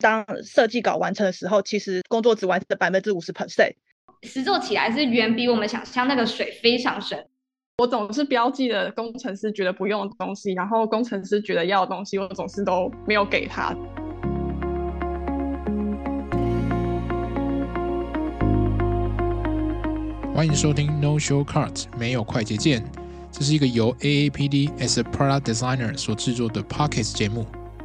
[0.00, 3.72] 当设计稿完成的时候，其实工作只完成了百分之五十 percent。
[4.22, 7.26] 实做起来是远比我们想象那个水非常深。
[7.78, 13.74] 我总是标记了工程师觉得不用的东西，然后工程师觉得要的东西，我总是都没有给他。
[20.32, 22.84] 欢迎收听 No Shortcut，没有快捷键。
[23.32, 27.44] 这是一个由 AAPD as a Product Designer 所制作的 Pocket 节目。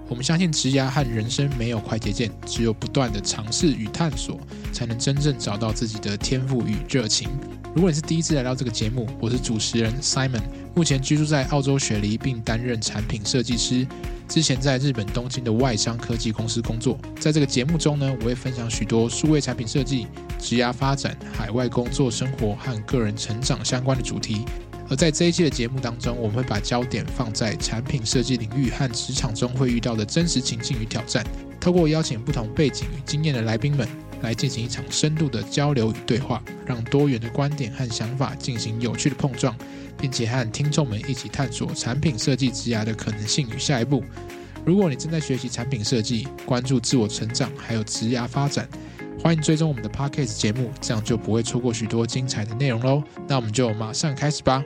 [0.10, 4.40] 我们相信职涯和人生没有快捷键，只有不断的尝试与探索，
[4.72, 7.30] 才能真正找到自己的天赋与热情。
[7.74, 10.42] 如果你是第一次来到这个节目，我是主持人 Simon，
[10.76, 13.88] 目前居住在澳洲雪梨，并担任产品设计师。
[14.28, 16.98] 之前在日本东京的外商科技公司工作。
[17.20, 20.08] 在这个节目中呢，我会分享许多数位产品设计、
[20.40, 24.46] 职涯发展、海外工作生活和个人成长相关的主题。
[24.94, 31.26] 而在这一期的节目当中，我们会把焦点放在产品设计领域和职场中会遇到的真实情境与挑战，
[31.60, 33.88] 透过邀请不同背景与经验的来宾们，
[34.22, 39.58] 来进行一场深度的交流与对话，让多元的观点和想法进行有趣的碰撞，
[39.98, 44.04] 并且和听众们一起探索产品设计职涯的可能性与下一步。
[44.64, 48.70] 如果你正在学习产品设计，关注自我成长，还有职涯发展。
[49.24, 53.02] 欢迎追踪我们的 Podcast 节目，这样就不会错过许多精彩的内容喽。
[53.28, 54.64] 那我们就马上开始吧。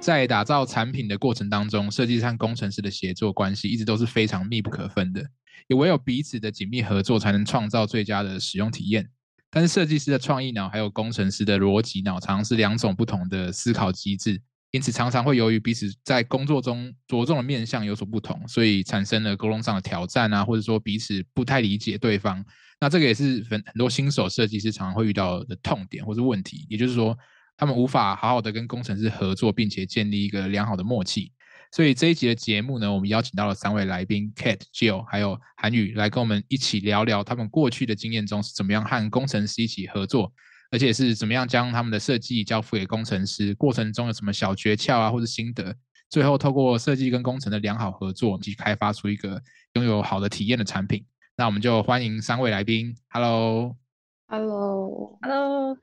[0.00, 5.22] 在打造产品的过程当中，设计师和工程师的协作关系一直都是非常密不可分的。
[5.68, 9.06] 也唯有彼此的紧密合作，才能创造最佳的使用体验。
[9.50, 14.40] 但是，设计师的创意脑还有工程师的逻辑脑，常常是两种不同的思考机制。
[14.70, 22.42] 因此，常常会由于彼此在工作中着重的面向有所不同，所以产生了沟通上的挑战啊，或者说彼此不太理解对方。
[22.80, 27.16] 那这个也是很很多新手设计师常常会遇到的痛点或是问题，也就是说，
[27.60, 31.30] 他们无法好好的跟工程师合作，并且建立一个良好的默契。
[31.70, 40.32] 所以这一集的节目呢，我们邀请到了三位来宾，Kate、Jill 还有韩宇，来跟我们一起聊聊他们过去的经验中是怎么样和工程师一起合作。
[40.70, 43.54] 而且是怎么样将他们的设计交付给工程师？
[43.56, 45.76] 过程中有什么小诀窍啊，或者心得？
[46.08, 49.38] 最后透过设计跟工程的良好合作，去开发出一个
[49.74, 51.04] 拥有好的体验的产品。
[51.36, 52.96] 那我们就欢迎三位来宾。
[53.10, 55.76] Hello，Hello，Hello。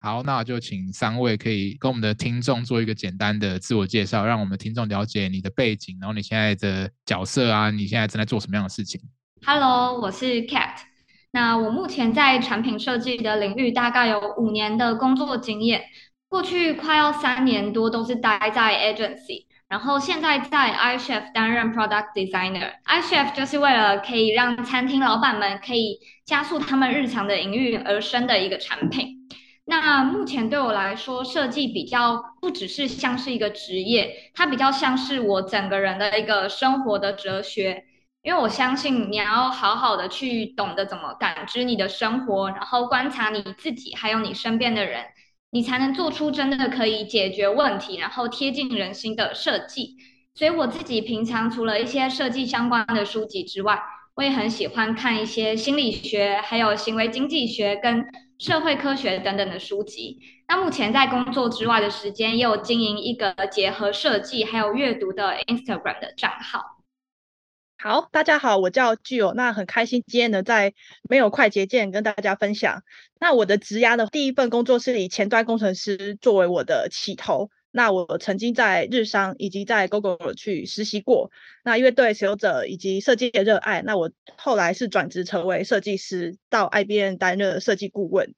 [0.00, 9.00] 好，那就请三位可以跟我们的听众做一个简单的自我介绍，让我们听众了解你的背景，然后你现在的角色啊，你现在正在做什么样的事情
[9.44, 10.70] ？Hello，我是 Cat。
[11.32, 15.82] 那我目前在产品设计的领域大概有五年的工作经验，
[16.28, 22.70] 过去快要三年多都是待在 agency，然后现在在 iChef 担任 product designer。
[22.86, 29.17] iChef 就是为了可以让餐厅老板们可以加速他们日常的营运而生的一个产品。
[29.70, 37.84] 那目前对我来说，设计比较不只是像是一个职业，它比较像是我整个人的一个生活的哲学。
[38.22, 45.04] 因为我相信你要好好的去懂得怎么感知你的生活，然后观察你自己，还有你身边的人，
[45.50, 49.96] 你才能做出真的可以解决问题，然后贴近人心的设计。
[50.34, 53.78] 所以我自己平常除了一些设计相关的书籍之外，
[54.16, 58.04] 我也很喜欢看一些心理学、还有行为经济学跟
[58.38, 60.20] 社会科学等等的书籍。
[60.46, 66.78] 那目前在工作之外的时间，也有经营一个结合设计还有阅读的 Instagram 的账号。
[67.80, 70.74] 好，大家好，我叫巨友那很开心今天能，在
[71.08, 72.82] 没有快捷键跟大家分享。
[73.20, 77.50] 那我的职涯的第一份工作是以前端工程师作为我的起头。
[77.78, 81.30] 那我曾经在日商以及在 Google 去实习过。
[81.62, 88.34] 那因为对使用者以及设计的热爱，那我后来是转职成为设计师，到 IBM 担任设计顾问。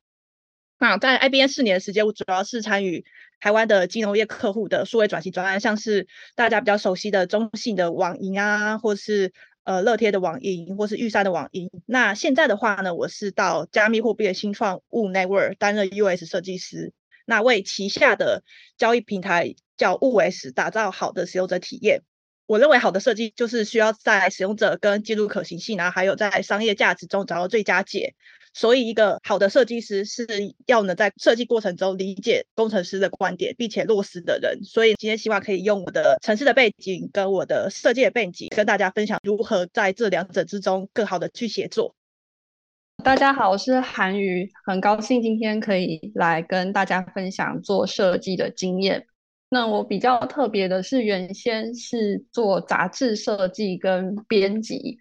[0.79, 3.07] 那在 IBM 四年的时间，我主要是参与
[3.41, 9.33] 台湾的金融业客户的数位转型专案，像是大家比较熟悉的中信的网银啊，或是
[9.65, 11.71] 呃乐天的网银，或是玉山的网银。
[11.87, 16.93] 那现在的话呢，我是到加密货币的新创物 Network 担任 US 设计师，
[17.31, 18.43] 那为旗下的
[18.77, 22.03] 交易平台叫物 S 打造好的使用者体验。
[22.47, 28.17] 我认为好的设计就是需要在使用者跟技术可行性啊，还有在商业价值中找到最佳解。
[28.53, 30.27] 所以，一个好的设计师是
[30.67, 34.65] 要能在设计过程中理解工程师的观点，并且落实的人。
[34.65, 41.95] 所以，今天希望可以用我的城市的背景跟我的设计的背景，跟大家分享如何在这两者之中更好的去协作。
[43.03, 49.07] 大家好，我是韩瑜，很高兴今天可以来跟大家分享做设计的经验。
[49.49, 54.99] 那我比较特别的是，原先是做杂志设计跟编辑。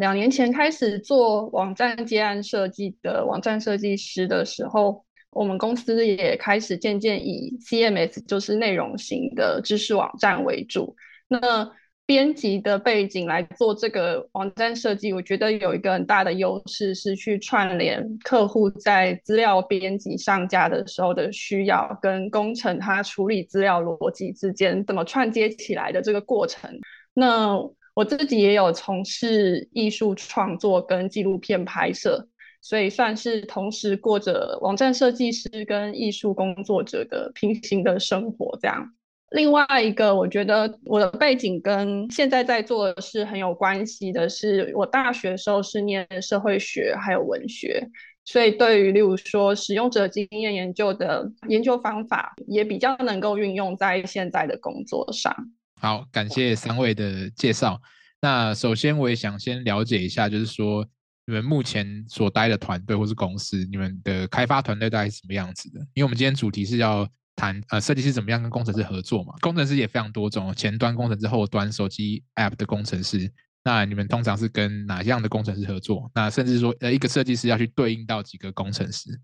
[0.00, 10.96] 两年前开始做网站接案设计的网站设计师的时候，我们公司也开始渐渐以 CMS，就是内容型的知识网站为主。
[11.28, 11.70] 那
[12.06, 26.70] 编辑的背景来做这个网站设计，我觉得有一个很大的优势是去串联客户在资料编辑上架的时候的需要，跟工程他处理资料逻辑之间怎么串接起来的这个过程。
[27.14, 27.58] 那
[27.94, 32.28] 我自己也有从事艺术创作跟纪录片拍摄，
[32.60, 38.92] 所以算是同时过着网站设计师跟艺术工作者的平行的生活这样。
[39.34, 47.84] 另外一个，我觉得我的背景跟现在在做的事很有关系的是，我大学的时候是念社会学还有文学，
[48.24, 55.34] 所以对于例如说使用者经验研究的研究方法，也比较能够运用在现在的工作上。
[55.80, 57.80] 好，感谢三位的介绍。
[58.22, 60.86] 那首先我也想先了解一下，就是说
[61.26, 65.80] 你们目前所待的团队或是公司，你们的开发团队大概是什么样子的？
[65.94, 67.04] 因为我们今天主题是要。
[67.36, 69.34] 谈呃，设计师怎么样跟工程师合作嘛？
[69.40, 73.32] 工程师也非常多种，前端工程师、后端手机 App 的工程师。
[73.64, 76.10] 那你们通常是跟哪样的工程师合作？
[76.14, 79.18] 那甚至说，呃，一个设计师要去对应到几个工程师？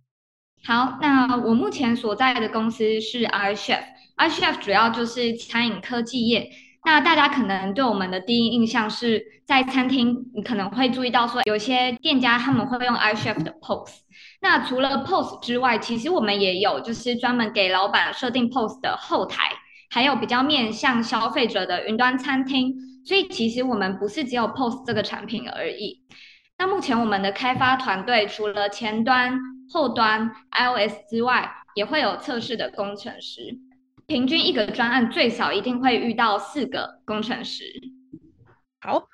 [0.65, 6.51] 好，那我目前所在的公司是 iChef，iChef 主要就是餐饮科技业。
[6.85, 13.99] 那大家可能对我们的第一印象是在餐厅，你可能会注意到说，有些店家他们会用 iChef 的 pose。
[14.41, 19.51] 那除了 pose 之外，其实我们也有就是专门给老板设定 pose 的后台，
[19.91, 22.75] 还有比较面向消费者的云端餐厅。
[23.05, 26.01] 所以其实我们不是只有 pose 这个产品而已。
[26.59, 29.39] 那目前我们的开发团队除了前端、
[29.71, 33.59] 后端 iOS 之外，也会有测试的工程师。
[34.11, 37.63] 平均一个专案最少一定会遇到四个工程师。
[38.81, 39.05] 好。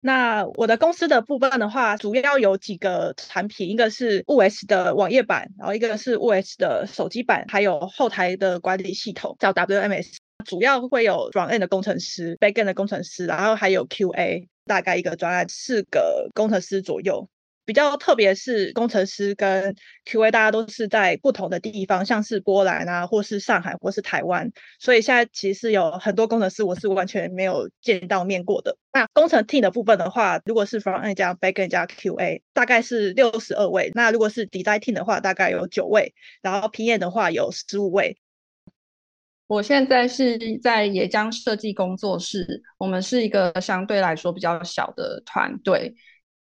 [0.00, 10.16] 那我的公司的部分的话，主要有几个产品，一个是 5S 的网页版，然后一个是 5S 的手机版，还有后台的管理系统叫 WMS。
[10.46, 17.28] 主要会有 front end 的工程师、back end 的工程师，然后还有 QA，大概一个专案四个工程师左右。
[17.66, 19.74] 比较特别是工程师跟
[20.06, 28.78] QA，大家都是在不同的地方，像是波兰啊，或是上海，或是台湾，所以现在其实有很多工程师我是完全没有见到面过的。
[28.92, 33.90] 那工程 team 的部分的话，如果是 front end 加 back end 加 QA，大概是六十二位。
[33.94, 38.16] 那如果是 design team 的话，大概有九位，然后 PM 的话有十五位。
[39.48, 45.94] 我现在是在野江设计工作室，我们是一个相对来说比较小的团队。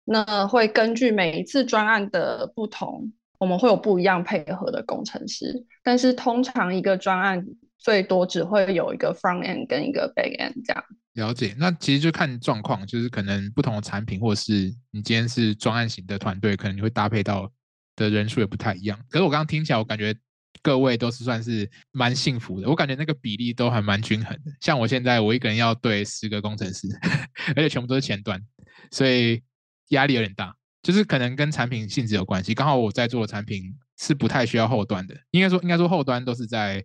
[0.05, 7.43] 那会根据每一次专案的不同，我们会有不一样配合的工程师，但是通常一个专案
[7.79, 10.83] 最多只会有一个 front end 跟一个 back end 这样。
[11.13, 17.51] 了解，那其实就看状况，就是可能不同的产品，或是你今天是专案型的团队，可能你会搭配到
[17.95, 18.99] 的人数也不太一样。
[19.09, 20.15] 可是我刚刚听起来，我感觉
[20.61, 24.51] 各位都是算是蛮幸福的，我感觉那个比例都还蛮均衡的。
[24.61, 26.87] 像我现在，我一个人要对十个工程师，
[27.55, 28.39] 而且全部都是前端，
[28.91, 29.41] 所以。
[29.89, 32.53] 压力有点大，就是可能跟产品性质有关系。
[32.53, 36.83] 刚好我在做的产品是不太需要后端的，应该说应该说后端都是在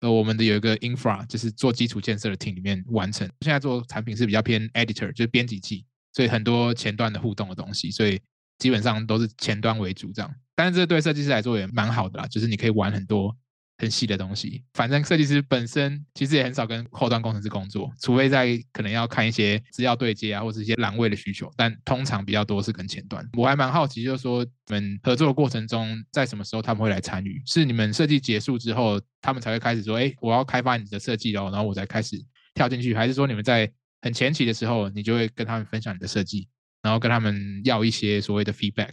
[0.00, 3.28] 呃我们的有一个 infra，就是做基础建设的 team 里面完成。
[3.40, 8.20] 现在做产品是比较偏 editor，就是编辑器，所以很多前端的互动的东西，所以
[8.58, 10.34] 基本上都是前端为主这样。
[10.54, 13.36] 但是这对设计师来说也蛮好的啦，就是你可以玩很多。
[13.82, 23.28] 很细的东西，反正设计师本身其实也很少跟后端工程师工作，除非在可能要看一些资料对接啊，或者一些栏位的需求，但通常比较多是跟前端。
[23.36, 27.42] 我还蛮好奇，就是说你们合作的过程中，在什么时候他们会来参与？
[27.44, 32.16] 是你们设计结束之后，他们才会开始说，哎，我要开发你的设计哦，然后我才开始
[32.54, 33.68] 跳进去，还是说你们在
[34.02, 36.48] 很前期的时候，你就会跟他们分享你的设计，
[36.82, 38.90] 然后跟他们要一些所谓的 feedback？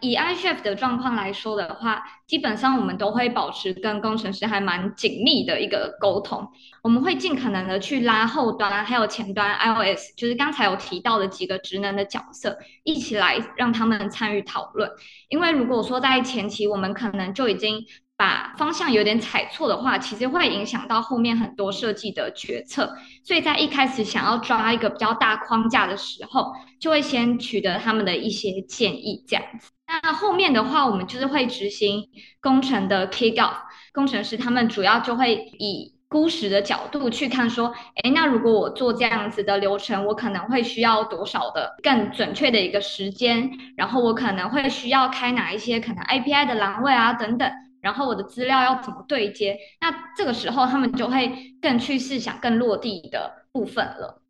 [0.00, 6.46] 以 iChef 的状况来说的话，基本上我们都会保持跟工程师还蛮紧密的一个沟通。
[6.82, 14.90] 我们会尽可能的去拉后端还有前端 iOS，就是刚才有提到的几个职能的角色，一起来让他们参与讨论。
[15.28, 17.84] 因为如果说在前期我们可能就已经
[18.16, 22.96] 把方向有点踩错的话，其实会影响到后面很多设计的决策。
[23.22, 29.70] 所以在一开始想要抓一个比较大框架的时候，就会先取得他们的一些建议，这样子。
[29.86, 32.08] 那后面的话，我们就是会执行
[32.40, 33.56] 工程的 kick off，
[33.92, 47.48] 工程师他们主要就会以估时的角度去看，说，诶，那如果我做这样子的流程，我可能会需要多少的更准确的一个时间，然后我可能会需要开哪一些可能 API 的栏位啊等等，
[47.86, 54.22] 然后我的资料要怎么对接，那这个时候他们就会更去试想更落地的部分了。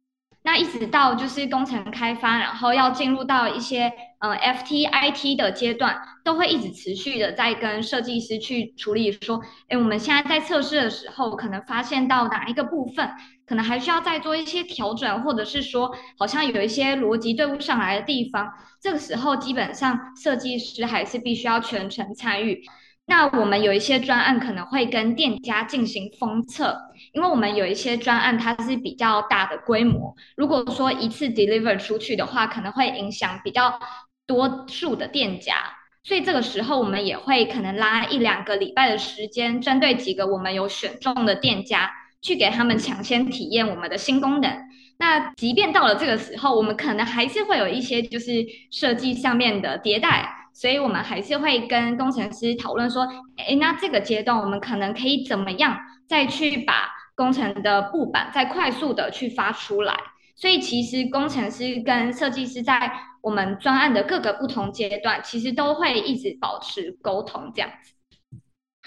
[0.42, 13.10] 那一直到就是工程开发，然后要进入到一些呃 FT、IT 的阶段，都会一直持续的在跟设计师去处理，说，哎，我们现在在测试的时候，可能发现到哪一个部分，
[13.44, 22.62] 可能还需要再做一些调整，或者是说，好像有一些逻辑对不上来的地方，这个时候基本上设计师还是必须要全程参与。
[23.08, 26.76] 那我们有一些专案可能会跟店家进行封测，
[27.12, 33.78] 因为我们有一些专案它是比较大的规模，如果说一次 deliver 出去的话，可能会影响比较
[34.26, 35.54] 多数的店家，
[36.02, 41.88] 所以这个时候我们也会可能拉一两个礼拜的时间，针对几个我们有选中的店家，
[42.20, 44.50] 去给他们抢先体验我们的新功能。
[44.98, 50.45] 那即便到了这个时候，我们可能还是会有一些就是设计上面的迭代。
[50.58, 59.94] 所以，我们还是会跟工程师讨论说，诶，那这个阶段我们可能可以怎么样再去把工程的布板再快速的去发出来。
[60.34, 67.92] 所以，其实工程师跟设计师在我们专案的各个不同阶段，其实都会一直保持沟通这样子。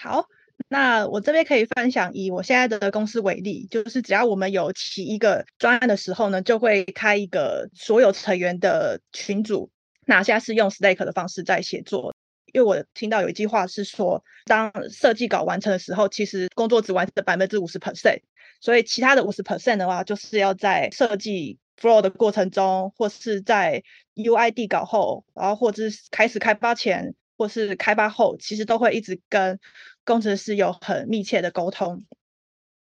[0.01, 0.25] 好，
[0.69, 9.69] 那我这边可以分享，以我现在的公司为例，就是只要我们有起一个专案的时候呢，就会开一个所有成员的群组。
[10.09, 12.15] 那现在是用 Slack 的方式在写作，
[12.51, 18.21] 因为我听到有一句话是说，当设计稿完成的时候，其实工作只完成了百分之五十 percent，
[18.59, 23.83] 所以其他的五十 percent 的话，就是要在设计 flow 的过程中，或是在
[24.15, 29.59] UID 稿后，然后或者是开始开发前，或是开发后，其实都会一直跟
[30.03, 32.03] 工程师有很密切的沟通。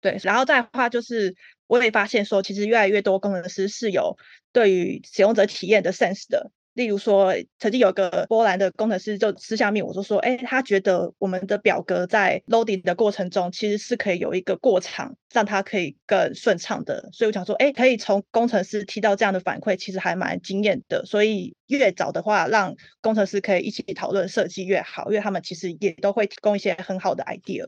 [0.03, 1.35] 对，然后再话就是，
[1.67, 4.19] 我也发现说，其实越来越多工程师是有
[4.53, 6.53] 对于使用者体验的 sense 的。
[6.77, 17.09] 例如说，曾经有个波兰的工程师就私下面我就说，哎，他觉得我们的表格在 loading 的过程中，其实是可以有一个过场，让他可以更顺畅的。
[17.13, 21.07] 所以我想说，哎，可以从工程师提到这样的反馈，其实还蛮惊艳的。
[21.07, 27.67] 所以越早的话，让工程师可以一起讨论设计越好，因为他们其实也都会提供一些很好的 idea。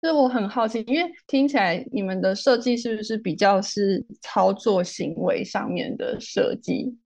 [0.00, 6.96] 这我很好奇，因为听起来你们的设计是不是比较是操作行为上面的设计？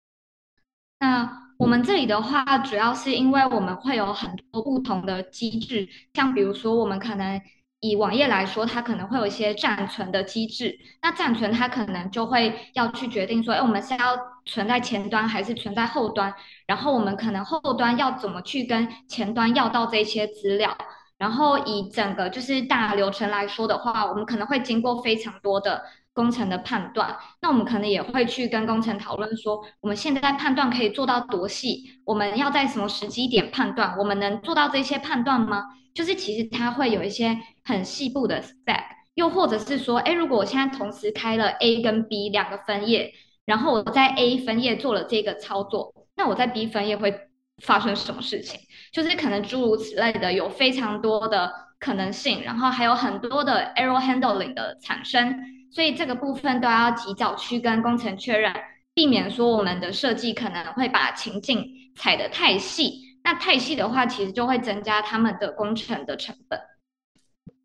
[1.01, 7.41] 那我们这里的话，主要是因为我们会有很多不同的机制，像比如说，我们可能
[7.81, 10.79] 以网页来说，它可能会有一些暂存的机制。
[11.03, 16.33] 那暂存它可能就会要去决定说，哎，我们是要存在前端还是存在后端？
[16.67, 20.77] 然后我们可能后端要怎么去跟前端要到这些资料？
[21.17, 25.83] 然后以整个就是大流程来说的话，我们可能会经过非常多的。
[26.13, 31.85] 工程的判断，那我们可能也会去跟工程讨论说，我们现在判断可以做到多细？
[32.05, 33.97] 我们要在什么时机点判断？
[33.97, 35.65] 我们能做到这些判断吗？
[35.95, 38.83] 就是其实它会有一些很细部的 spec，
[39.15, 43.13] 又或者是说，哎，如果我现在同时开了 A 跟 B 两个分页，
[43.45, 47.15] 然后我在 A 分页做了这个操作，那我在 B 分页会
[47.63, 48.61] 发生什么事情？
[48.93, 55.37] 就是可能诸如此类的，有非常多的可能性，然后还有很多的 error handling 的产生。
[55.71, 58.53] 所以这个部分都要及早去跟工程确认，
[58.93, 61.65] 避免说我们的设计可能会把情境
[61.97, 63.17] 踩得太细。
[63.23, 66.59] 那太细的话，其实就会增加他们的工程的成本。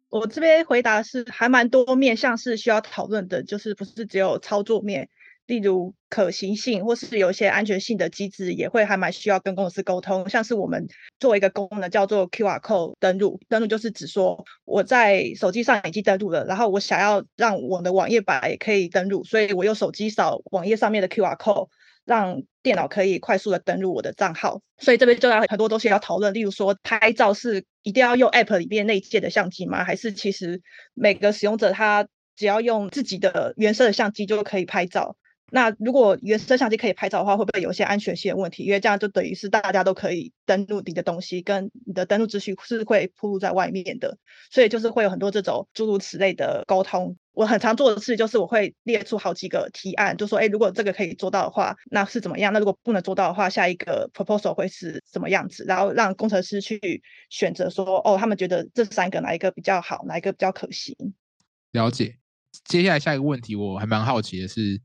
[0.10, 5.10] 我这边回答是还蛮多面向是需要讨论的，就是不是只有操作面。
[5.48, 10.28] 例如可行性，或是有一些安全性的机制，也会还蛮需要跟公司沟通。
[10.30, 10.88] 像是我们
[11.20, 21.68] 做一个功能叫做 QR code 登录，登录就是指说我在手机上已经登录了，然后我想要让我的网页版也可以登录，所以我用手机扫网页上面的 QR code，
[22.06, 24.62] 让电脑可以快速的登录我的账号。
[24.80, 29.84] 所以这边就要很多东西要讨论，例如说拍照是一定要用 App 里面内建的相机吗？
[29.84, 30.62] 还是其实
[30.96, 35.16] 每个使用者他只要用自己的原生的相机就可以拍照？
[35.56, 38.64] 那如果原生相机可以拍照的话，会不会有一些安全性的问题？
[38.64, 44.18] 因为这样就等于是大家都可以登录你的东西，跟你的登录资讯是会暴露在外面的，
[44.52, 47.16] 所以就是会有很多这种诸如此类的沟通。
[47.32, 52.52] 我很常做的事就是我会列出好几个提案，就说，哎，如果这个可以做到的话，那是怎么样？
[52.52, 55.64] 那如果不能做到的话，下一个 proposal 会是什么样子？
[55.66, 60.94] 然后让工程师去选择说，哦，他们觉得这三个哪一个比较好，哪一个比较可行？
[61.72, 62.18] 了解。
[62.66, 64.82] 接下来下一个问题，我还蛮好奇的是。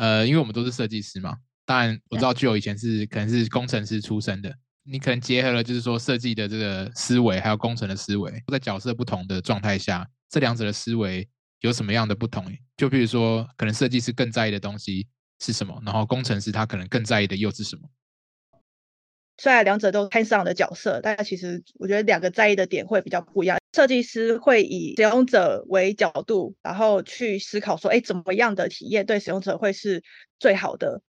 [0.00, 4.50] 呃，因为我们都是设计师嘛，当然我知道 Jill 以前是可能是工程师出身的，
[4.82, 11.28] 你可能结合了就是说设计的这个思维，还有工程的思维，在角色不同的状态下，这两者的思维
[11.60, 12.50] 有什么样的不同？
[12.78, 15.06] 就比如说，可能设计师更在意的东西
[15.38, 17.82] 是什么，然后工程师他可能更在意的又是什么？
[19.36, 23.59] 虽然两者都 hands-on 的角色，但其实我觉得两个在意的点会比较不一样。
[23.72, 30.02] 设计师会以使用者为角度，然后去思考说，哎，怎么样的体验对使用者会是
[30.38, 31.02] 最好的？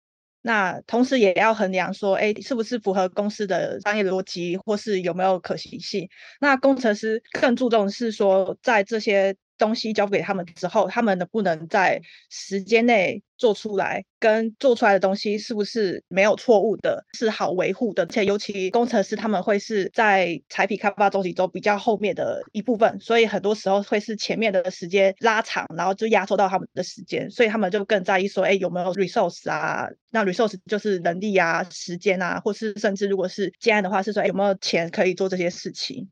[0.42, 6.08] 那同时也要衡量说，哎，是不是符合公司的商业逻辑，或是有没有可行性？
[6.40, 9.36] 那工程师更注重是说，在这些。
[9.60, 14.04] 东西交给他们之后，他们能不能在时间内做出来？
[14.18, 18.02] 跟做出来的东西是不是没有错误的，是好维护的？
[18.02, 29.88] 而且尤其工程师他们会是在产品开发周期中比较后面的一部分，所以很多时候会是前面的时间拉长，然后就压缩到他们的时间，所以他们就更在意说，哎，有没有 resource 啊？
[30.10, 36.08] 那 resource 就是能力啊、时间啊，或是甚至如果是接案的话，是说，哎，有没有钱可以做这些事情？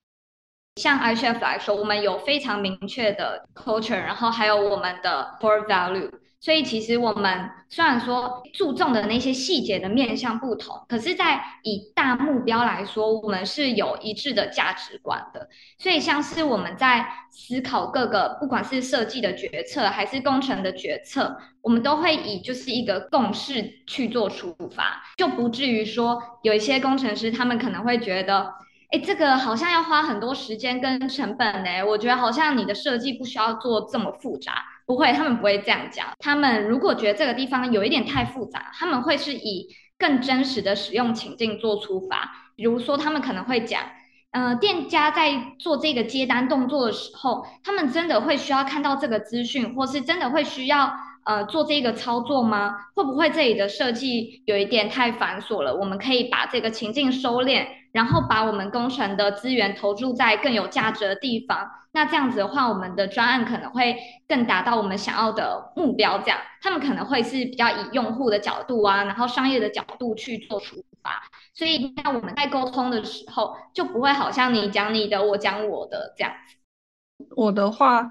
[0.79, 6.11] 像 iChef 来说，我们有非常明确的 culture，然后还有我们的 core value。
[6.41, 15.49] 所以其实我们虽然说注重的那些细节的面向不同，可是，在以大目标来说，我们是有一致的价值观的。
[15.79, 28.49] 所以像是我们在思考各个，不管是设计的决策还是工程的决策，我们都会以就是一个共识去做出发，就不至于说有一些工程师他们可能会觉得。
[28.91, 31.85] 哎，这个好像要花很多时间跟成本呢。
[31.87, 36.07] 我觉得好像你的设计不需要做这么复杂，不会，他们不会这样讲。
[36.19, 39.69] 他们如果觉得这个地方有一点太复杂，他们会是以
[39.99, 42.33] 更真实的使用情境做出发。
[42.57, 43.83] 比如说，他们可能会讲，
[44.31, 50.91] 呃，店家在做这个接单动作的时候，他们真的会需要看到这个资讯，或是真的会需要。
[51.25, 52.75] 呃，做这个操作吗？
[52.95, 55.77] 会不会这里的设计有一点太繁琐了？
[55.77, 61.69] 我们可以把这个情境收敛，然后把我们工程的资源投注在更有价值的地方。
[61.93, 63.97] 那这样子的话，我们的专案可能会
[64.29, 66.19] 更达到我们想要的目标。
[66.19, 71.23] 这样，他们可能会是比较以用户的角度啊，然后商业的角度去做出发。
[71.55, 77.27] 所以，那我们在沟通的时候，就不会好像你讲你的，我讲我的这样子。
[77.37, 78.11] 我的话。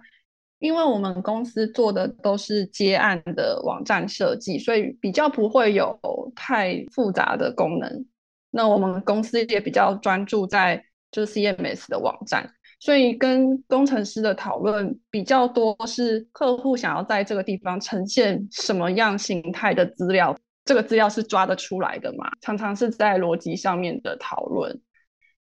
[0.60, 6.00] 因为我们公司做的都是接案的网站设计，所以比较不会有
[6.36, 8.08] 太复杂的功能。
[8.52, 12.50] 那我们公司也比较专注在就是 CMS 的网站，
[12.80, 22.30] 所以跟工程师的讨论比较多是客户想要在这个地方呈现什么样形态的资料，这个资料是抓得出来的嘛？
[22.42, 24.82] 常常是在逻辑上面的讨论。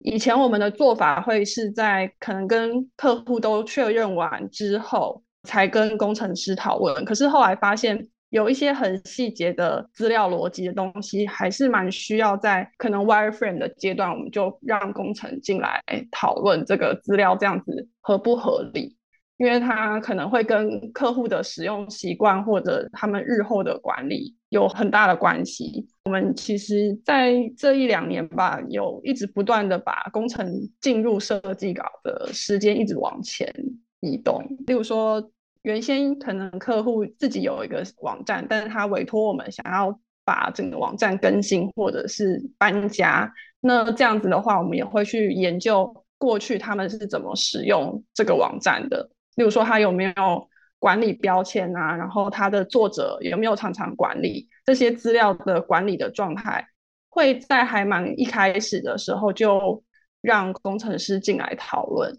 [0.01, 7.05] 以前我们的做法会是在可能跟客户都确认完之后，才跟工程师讨论。
[7.05, 18.97] 可是后来发现有一些很细节的资料逻辑的东西，还是蛮需要在可能 wireframe 的阶段，我们就让工程进来讨论这个资料这样子合不合理，
[19.37, 25.87] 因为他可能会跟客户的使用习惯或者他们日后的管理有很大的关系。
[26.05, 30.47] 我们其实，在这一两年吧，有一直不断的把工程
[30.81, 33.53] 进入设计稿的时间一直往前
[34.01, 34.43] 移动。
[34.67, 35.21] 例如说，
[35.67, 49.11] 原先可能客户自己有一个网站，但是他委托我们想要把整个网站更新或者是搬家，那这样子的话，我们也会去研究过去他们是怎么使用这个网站的。
[49.35, 50.49] 例如说，他有没有
[50.79, 56.65] 管理标签啊，然后他的作者有没有常常管理这些资料的管理的状态，
[57.09, 59.83] 会在还蛮一开始的时候就
[60.21, 62.17] 让工程师进来讨论。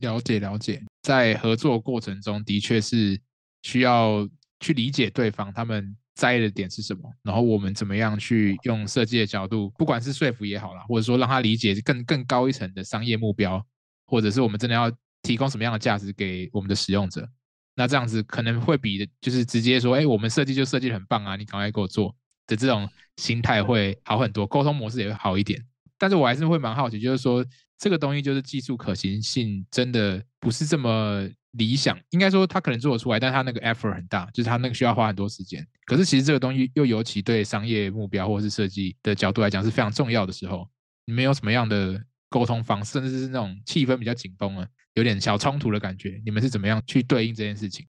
[0.00, 3.20] 了解了解，在合作过程中的确是
[3.62, 4.28] 需要
[4.60, 13.64] 去理解对方他们在意的点是什么，然后我们怎么样去用设计的角度，不管是说服也好啦，或者说让他理解更更高一层的商业目标，
[14.06, 14.90] 或者是我们真的要
[15.22, 17.28] 提供什么样的价值给我们的使用者。
[17.74, 25.62] 那这样子可能会比就是直接说，哎，我们设计就设计得很棒啊，你赶快给我做的这种心态会好很多，沟通模式也会好一点。
[25.98, 27.44] 但是我还是会蛮好奇，就是说
[27.78, 35.66] 这个东西就是技术可行性真的不是这么理想，应该说它可能做得出来，但它那个 effort 很大，就是它那个需要花很多时间。
[35.86, 40.68] 可是其实这个东西又尤其对商业目标或者是设计的角度来讲是非常重要的时候，
[41.06, 44.66] 你们有什么样的沟通方式，甚至是那种气氛比较紧绷啊？
[44.94, 47.86] 有点小冲突的感觉，你们是怎么样去对应这件事情？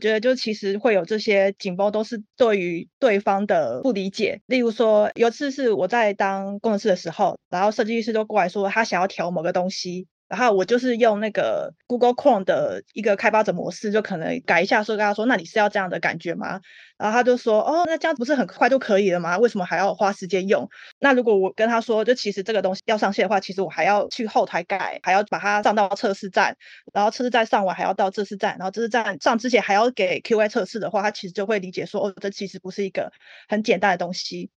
[0.00, 4.40] 觉得就其实会有这些紧绷，都是对于对方的不理解。
[4.46, 10.08] 例如说，有一次是我在当工程师的时候，然后设计师就过来说他想要调某个东西。
[10.30, 16.60] 然后我就是用那个 Google Chrome 的一个开发者模式，就可能改一下，说跟他说，那你是要这样的感觉吗？
[16.96, 19.38] 然后他就说，哦，那这样不是很快就可以了吗？
[19.38, 20.68] 为什么还要花时间用？
[21.00, 26.56] 那如果我跟他说，就其实这个东西要上线的话，其实我还要去后台改，还要把它上到测试站，
[26.92, 33.10] 然后测试站上完还要到测试站，然后测试站上之前还要给 QA 测试的话，他其实就会理解说，哦，这其实不是一个
[33.48, 34.50] 很简单的东西。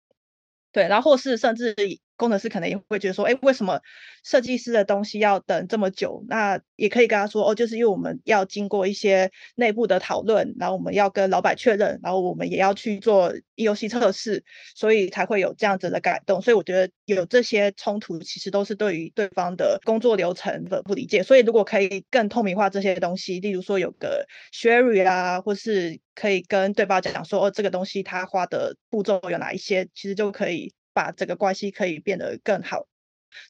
[0.71, 1.75] 对，然后或是甚至
[2.23, 3.81] 工程师可能也会觉得说，哎，为什么
[4.23, 6.23] 设计师的东西要等这么久？
[6.29, 16.41] 那也可以跟他说，哦，就是因为我们要经过一些内部的讨论，然后我们要跟老板确认，然后我们也要去做 EOC 测试，所以才会有这样子的改动。
[16.41, 21.23] 所以我觉得有这些冲突，其实都是对于对方的工作流程的不理解。
[21.23, 32.87] 所以如果可以更透明化这些东西，例如说有个 Sherry 啊，或是可以跟对方讲说，哦，这个东西他花的步骤有哪一些，其实就可以把这个关系可以变得更好。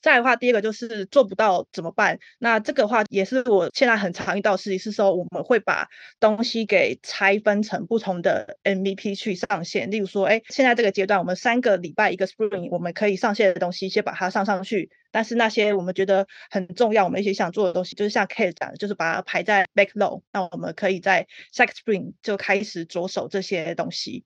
[0.01, 2.17] 再的话，第二个就是做不到怎么办？
[2.39, 5.89] 那这个话也是我现在很常遇到的事情，是说我们会把
[6.21, 9.91] 东西给拆分成不同的 MVP 去上线。
[9.91, 14.89] 例如说，哎，现在这个阶段我们三个礼拜一个 Spring，我们可以上线的东西先把它上上去。
[15.11, 20.21] 但是那些我们觉得很重要，我们一起想做的东西，就是像 Kate 讲的，就是把它排在 Backlog。
[20.31, 24.23] 那我们可以在下个 Spring 就开始着手这些东西。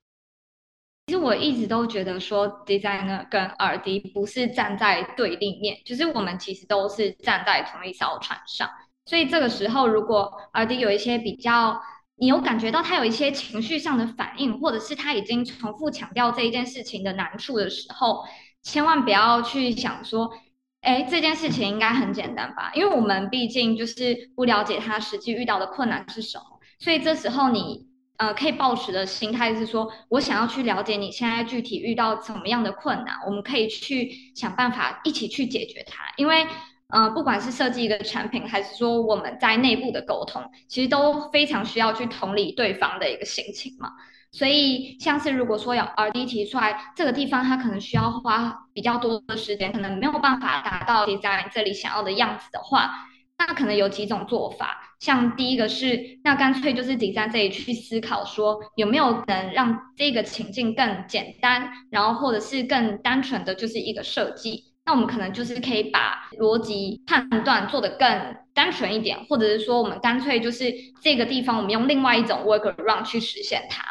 [1.07, 8.69] 其实我一直都觉得说，designer 跟 RD 不是站在对立面，就是我们其实都是站在同一艘船上。
[9.05, 11.81] 所以这个时候，如果 RD 有一些比较，
[12.17, 18.25] 你有感觉到他有一些情绪上的反应，或者是他已经重复强调这一件事情的难处的时候，
[18.61, 20.29] 千万不要去想说，
[20.81, 22.73] 哎，这件事情应该很简单吧？
[22.75, 27.86] 因为我们毕竟就是不了解他实际遇到的困难是什么，所以这时候你。
[28.17, 36.03] 呃，可以抱持的心态是说，我想要去了解你现在具体遇到怎么样的困难，我们可以去想办法一起去解决它。
[36.17, 36.47] 因为，
[36.89, 43.91] 呃，不管是设计一个产品，还是说我们在内部的沟通，其实都非常需要去同理对方的一个心情嘛。
[44.31, 52.91] 所以，像是如果说有 RD 提出来这个地方，他可能需要花比较多的时间，可能没有办法达到 design 这里想要的样子的话。
[53.39, 64.73] 那可能有几种做法，像第一个是，那干脆就是第三这里去思考说，有没有能让这个情境更简单，然后或者是更单纯的就是一个设计。
[64.85, 73.83] 那我们可能就是可以把逻辑判断做得更单纯一点，或者是说我们干脆就是这个地方我们用另外一种 workaround 去实现它。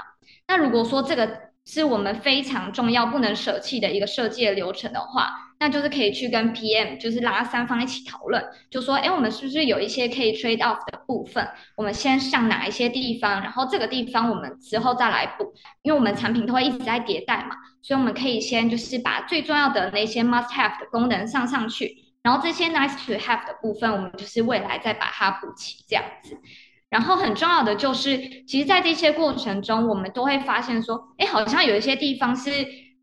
[0.48, 5.45] 那如果说这个是我们非常重要不能舍弃的一个设计的流程的话。
[5.58, 11.48] 那就是可以去跟 PM，就是拉三方一起讨论，就说，哎，我们是不是有一些可以 trade off 的部分？
[11.76, 26.36] 我们先上哪一些地方，然后这个地方我们之后再来补，因为我们产品都会一直在迭代嘛，所以我们可以先就是把最重要的那些 must have 的功能上上去，然后这些 nice to have 的部分，我们就是未来再把它补齐这样子。
[26.90, 32.50] 然后很重要的就是，其实，在这些过程中，我们都会发现说，哎，好像有一些地方是。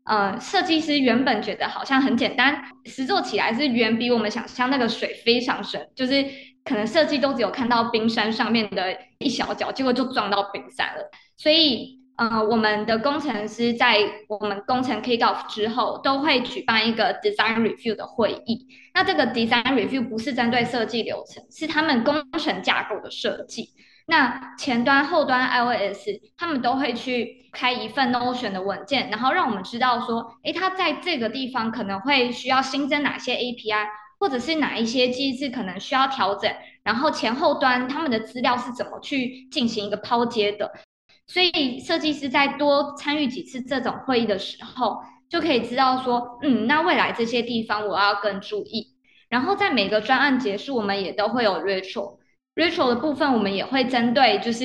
[0.04, 6.22] 呃，设计师原本觉得好像很简单，实做起来是远比我们想象那个水非常深，就是
[6.62, 11.10] 可能设计都只有看到冰山上面的一小角，结果就撞到冰山了。
[11.38, 18.66] 所以，呃，我们的工程师在我们工程 kick off 之后，都会举办一个 design review 的会议。
[18.92, 23.70] 那这个 design review 不是针对设计流程，是他们工程架构的设计。
[24.06, 33.86] 那前端、后端 iOS 他们都会去开一份 Notion 的文件，然后让我们知道说，诶，它在这个地方可能会需要新增哪些 API，
[34.18, 40.70] 或者是哪一些机制可能需要调整，然后前后端他们的资料是怎么去进行一个抛接的。
[41.26, 48.88] 所以设计师在多参与几次这种会议的时候，就可以知道说，嗯，那未来这些地方我要更注意。
[49.30, 52.18] 然后在每个专案结束，我们也都会有 retro。
[52.54, 54.64] Retro 的部分，我们也会针对，就是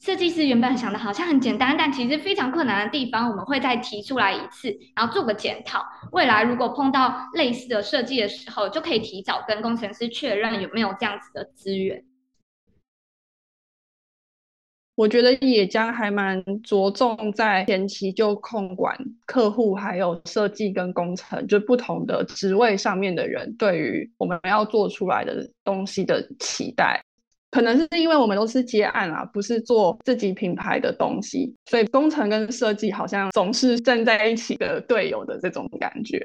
[0.00, 5.84] 设计师原本想的好像很简单，但其实非常困难的地方，我们会再提出来一次，然后做个检讨。
[6.10, 12.04] 未来如果碰到类似的设计的时候，就可以提早跟工程师确认有没有这样子的资源。
[14.96, 27.00] 我觉得也将还蛮着重在前期就控管客户，还有设计跟工程，就不同的职位上面的人对于我们要做出来的东西的期待。
[27.50, 36.24] 可能是因为我们都是接案啊，不是做自己品牌的东西，所以工程跟设计好像总是站在一起的队友的这种感觉。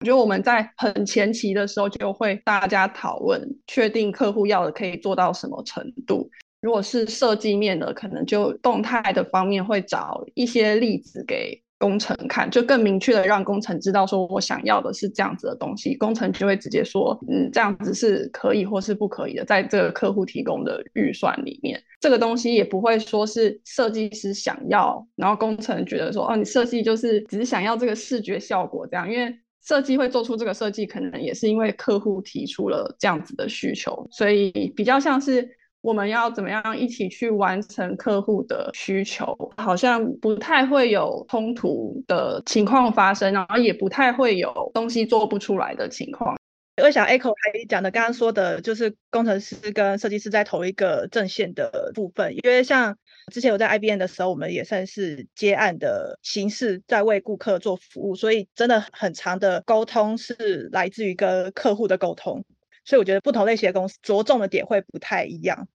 [0.00, 6.30] 我觉得我们在很前期的时候就会大家讨论，确定客户要的可以做到什么程度。
[6.62, 11.62] 如果是设计面的，可能就动态的方面会找一些例子给。
[11.80, 35.48] 工程看，就更明确的让工程知道说，我想要的是这样子的东西，工程就会直接说，嗯，这样子是可以或是不可以的，在这个客户提供的预算里面，这个东西也不会说是设计师想要，然后工程觉得说，哦，你设计就是只是想要这个视觉效果这样，因为设计会做出这个设计，可能也是因为客户提出了这样子的需求，所以比较像是
[35.82, 46.36] 我们要怎么样一起去完成客户的需求，好像不太会有冲突的情况发生，然后也不太会有东西做不出来的情况。
[46.82, 52.96] 我想 echo 还讲的刚刚说的，就是工程师跟设计师在同一个阵线的部分，因为像
[53.30, 62.44] 之前我在 IBM 的时候，我们也算是接案的形式，在为顾客做服务，所以真的很长的沟通是来自于跟客户的沟通，
[62.90, 65.68] 所以我觉得不同类型的公司着重的点会不太一样。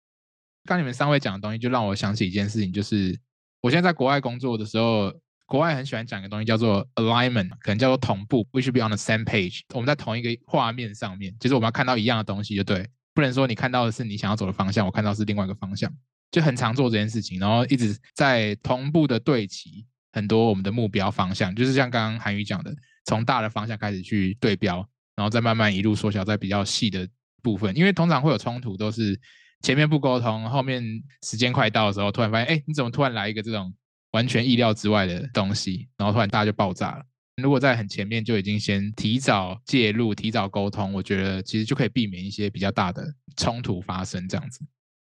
[0.65, 3.17] 刚你们三位讲的东西，就让我想起一件事情，就是
[3.61, 5.13] 我现在在国外工作的时候。
[5.47, 9.59] 国外很喜欢讲一个东西叫做 alignment，可能叫做同步，we should be on the same page。
[9.75, 15.93] 我们在同一个画面上面，就是我们要看到一样的东西，就对，不能说你看到的是你想要走的方向，我看到是另外一个方向，
[16.31, 22.75] 就很常做这件事情，然后一直在同步的对齐很多我们的目标方向，就是像刚刚韩瑜讲的，
[23.05, 27.07] 从大的方向开始去对标，然后再慢慢一路缩小在比较细的
[27.41, 29.19] 部分，因为通常会有冲突，都是
[29.61, 30.83] 前面不沟通，后面
[31.23, 33.73] 时间快到的时候，突然发现，哎，你怎么突然来一个这种。
[34.11, 37.03] 完全意料之外的东西，然后突然大家就爆炸了。
[37.43, 44.25] 如果在很前面就已经先提早介入、提早沟通，我觉得其实就可以避免一些比较大的冲突发生。
[44.25, 44.61] 这样子，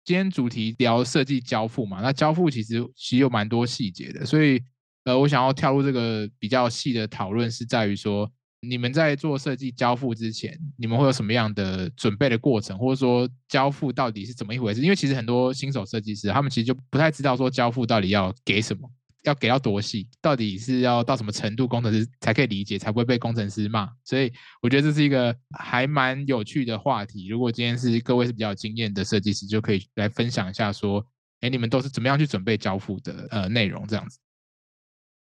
[0.05, 4.63] 今天主题聊设计交付嘛，那交付其实其实有蛮多细节的，所以
[5.05, 8.31] 呃，我想要跳入这个比较细的讨论，是在于说。
[8.62, 14.83] 你们在做设计交付之前，你们会有什么样的准备的过程，或者说交付到底是怎么一回事？
[14.83, 18.87] 因为其实很多新手设计师，他们其实就不太知道说交付到底要给什么，
[19.25, 23.90] 要给到多细，到底是要到什么程度，工程师才可以理解，才不会被工程师骂。
[24.05, 27.29] 所以我觉得这是一个还蛮有趣的话题。
[27.29, 31.03] 如果今天是各位是比较有经验的设计师，就可以来分享一下说，
[31.40, 34.18] 哎，你们都是怎么样去准备交付的呃内容这样子。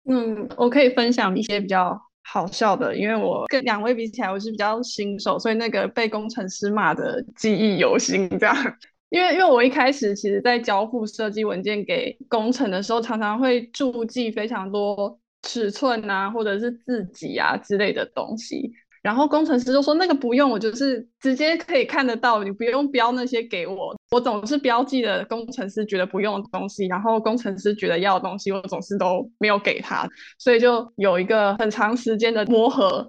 [0.09, 2.01] 嗯，我可以分享一些比较。
[2.33, 8.29] 好笑的，因为我跟两位比起来，我是比较新手，所以那个被工程师骂的记忆犹新。
[8.39, 8.55] 这样，
[9.11, 18.71] 因为因为我一开始其实在交付设计文件给工程的时候，常常会注记非常多尺寸啊，或者是字迹啊之类的东西。
[19.03, 23.97] 然后工程师就说那个不用，我就是直接可以看得到，你不用标那些给我。
[24.11, 33.07] 我总是标记了工程师觉得不用的东西，然后工程师觉得要的东西，我总是都没有给他，所以就有一个很长时间的磨合。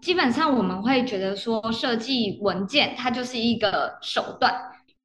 [0.00, 4.54] 基本上我们会觉得说，设计文件它就是一个手段，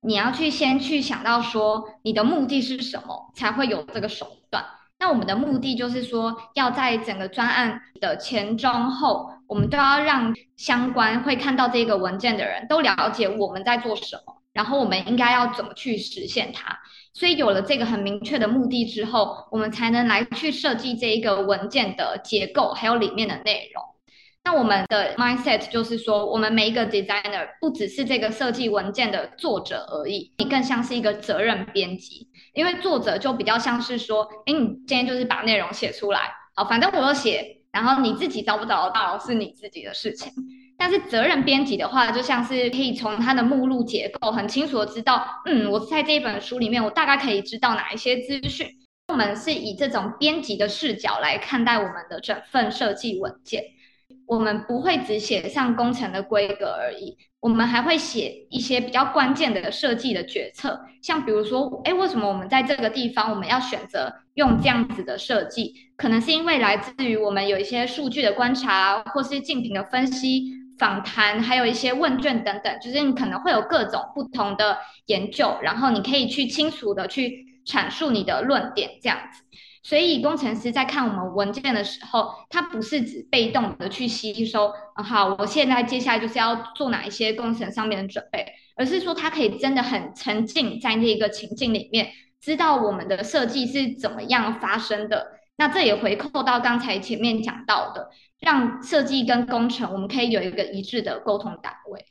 [0.01, 4.63] 你要去先去想到说你的目的是什么，才会有这个手段。
[4.99, 16.77] 那我们的目的就是说，要在整个专案的前中后，我们都要让相关会看到这个文件的人都了解我们在做什么，然后我们应该要怎么去实现它。
[17.13, 23.81] 所以有了这个很明确的目的之后，我们才能来去设计这一个文件的结构，还有里面的内容。
[24.43, 32.27] 那我们的 mindset 就是说，我们每一个 designer 不只是这个设计文件的作者而已，你更像是一个责任编辑。
[32.53, 40.29] 因为作者就比较像是说，哎，你今天就是把内容写出来，好，反正我都写，然后你自己找不找得到是你自己的事情。
[40.79, 48.65] 但是责任编辑的话，就像是可以从它的目录结构很清楚的知道，嗯，我在这一本书里面，我大概可以知道哪一些资讯。
[49.09, 53.63] 我们是以这种编辑的视角来看待我们的整份设计文件。
[54.25, 65.73] 我们不会只写上工程的规格而已，我们还会写一些比较关键的设计的决策，像比如说，哎，为什么我们在这个地方我们要选择用这样子的设计？
[65.97, 79.43] 可能是因为来自于我们有一些数据的观察，或是竞品的分析、访谈，还有一些问卷等等，就是你可能会有各种不同的研究，然后你可以去清楚的去阐述你的论点，这样子。
[79.81, 92.11] 所以工程师在看我们文件的时候，他不是只被动的去吸收，好，我现在接下来就是要做哪一些工程上面的准备，而是说他可以真的很沉浸在那个情境里面，
[92.41, 95.39] 知道我们的设计是怎么样发生的。
[95.57, 102.05] 那这也回扣到刚才前面讲到的，让设计跟工程我们可以有一个一致的沟通单位。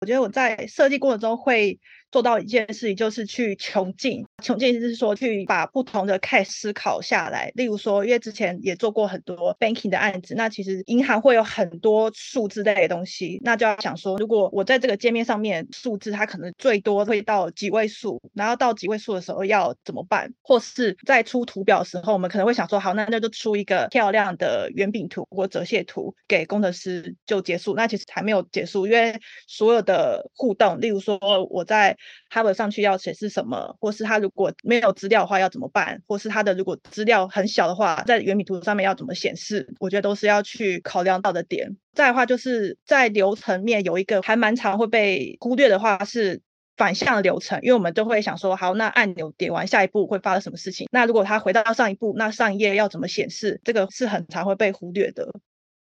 [0.00, 1.78] 我觉得我在设计过程中会。
[2.12, 7.52] 做到一件事情，就是去穷尽，穷尽就是说去把不同的 case 思考下来。
[7.54, 20.32] 例如说，因为之前也做过很多 banking 的案子，那其实银行会有很多数字类的东西，那就要想说，如果我在这个界面上面数字它可能最多会到几位数，然后到几位数的时候要怎么办？
[20.42, 27.74] 或是在出图表的时候，我们可能会想说，好，那那就出一个漂亮的圆饼图或折线图给工程师就结束。
[27.74, 31.18] 那其实还没有结束，因为所有的互动，例如说
[31.50, 31.96] 我在
[32.30, 41.76] Hub 上去要显示什么，或是他如果没有资料的话要怎么办，或是他的如果资料很小的话，在圆饼图上面要怎么显示，我觉得都是要去考量到的点。
[41.92, 46.40] 再的话，就是在流程面有一个还蛮常会被忽略的话是
[46.76, 50.86] 反向流程，因为我们都会想说，好，那按钮点完下一步会发生什么事情？
[50.92, 53.60] 那如果他回到上一步，那上一页要怎么显示？
[53.64, 55.32] 这个是很常会被忽略的。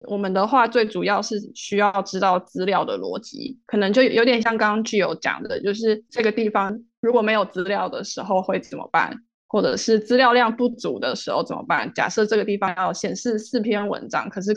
[0.08, 9.14] 我们的话最主要是需要知道资料的逻辑，可能就有点像刚刚具有讲的，就是这个地方如果没有资料的时候会怎么办？
[9.46, 11.92] 或者是资料量不足的时候怎么办？
[11.92, 14.52] 假设这个地方要显示四篇文章，可是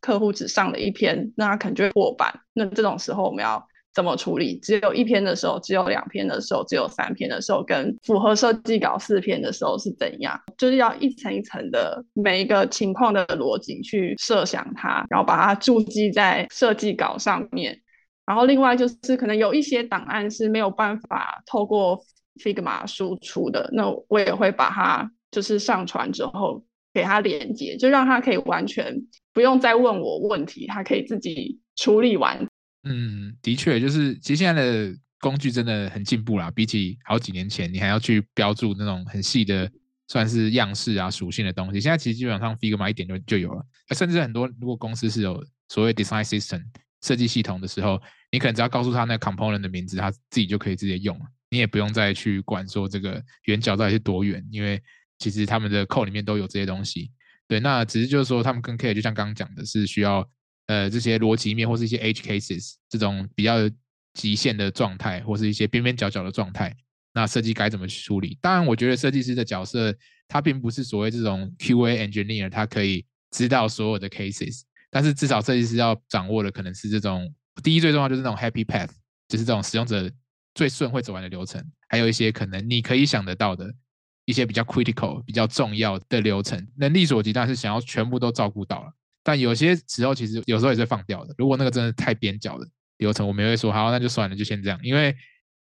[0.00, 2.32] 客户只上了一篇，那他可能就会过版。
[2.52, 4.58] 那这种时候我们要怎么处理？
[4.58, 10.38] 只有一篇的时候，只有两篇的时候，只有三篇的时候，跟符合设计稿四篇的时候是怎样？
[10.58, 17.80] 就是要一层一层的每一个情况的逻辑去设想它，然后把它注记在设计稿上面。
[18.26, 21.98] 然后另外就是可能有一些档案是没有办法透过
[22.42, 28.94] Figma 输出的，那我也会把它就是上传之后给它连接，就让它可以完全
[29.32, 32.46] 不用再问我问题，它可以自己处理完。
[32.88, 36.52] 嗯，的确，就是其实现在的工具真的很进步啦。
[36.52, 39.68] 比起好几年前，你还要去标注那种很细的，
[40.06, 43.66] 算是样式啊、属性的东西，现在其实基本上 Figma 一点就就有了。
[43.90, 46.62] 甚至很多如果公司是有所谓 design system
[47.02, 54.80] 设计系统的时候，你可能只要告诉他那 component 的名字，他自己就可以直接用了，你也不用再去管说这个圆角到底是多远，因为
[55.18, 57.10] 其实他们的库里面都有这些东西。
[57.48, 60.24] 对，那只是就是说他们更 care，就像刚刚讲的是需要。
[60.66, 63.56] 呃，这些逻辑面或是一些 edge cases 这种比较
[64.14, 66.74] 极限的状态，或是一些边边角角的状态，
[67.12, 68.36] 那设计该怎么去处理？
[68.40, 69.94] 当然，我觉得设计师的角色，
[70.26, 78.90] 他并不是所谓这种 QA engineer，他可以知道所有的 cases，但是至少设计师要掌握的可能是这种第一最重要就是那种 happy path，
[79.28, 80.10] 就是这种使用者
[80.54, 83.72] 最顺会走完的流程，还有一些可能你可以想得到的
[84.24, 88.92] 一些比较 critical、比较重要的流程，能力所及，但是想要全部都照顾到了。
[89.26, 91.34] 但有些时候，其实有时候也是放掉的。
[91.36, 94.78] 如果那个真的太边角的流程，我们也会说好，那就算了，就先这样。
[94.84, 95.12] 因为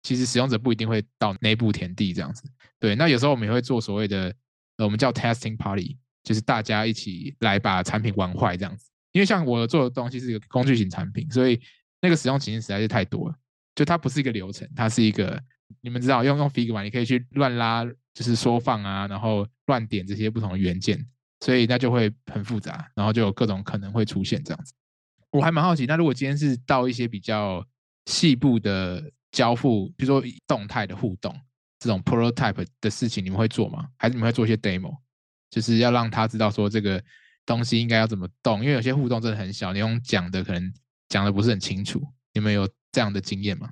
[0.02, 2.42] 其实使用者不一定会到内部田地这样子。
[2.80, 4.34] 对，那有时候我们也会做所谓的，
[4.78, 8.90] 呃，我们叫 testing party，就是大家一起来把产品玩坏这样子。
[9.12, 11.60] 因为像我做的东西是一个工具型产品，所以
[12.00, 13.34] 那个使用情境实在是太多了。
[13.76, 15.40] 就它不是一个流程，它是一个
[15.82, 21.06] 你们知道用用 Figma，你可以去乱拉，就是缩放啊，然后乱点这些不同的元件。
[21.42, 24.72] 所以那就会很复杂，然后就有各种可能会出现这样子。
[25.32, 27.66] 我还蛮好奇，那如果今天是到一些比较
[28.06, 31.34] 细部的交付，比如说动态的互动
[31.80, 33.88] 这种 prototype 的事情，你们会做吗？
[33.98, 34.94] 还是你们会做一些 demo，
[35.50, 37.02] 就是要让他知道说这个
[37.44, 38.60] 东西应该要怎么动？
[38.60, 40.72] 因为有些互动真的很小，你用讲的可能
[41.08, 42.00] 讲的不是很清楚。
[42.34, 43.68] 你们有这样的经验吗？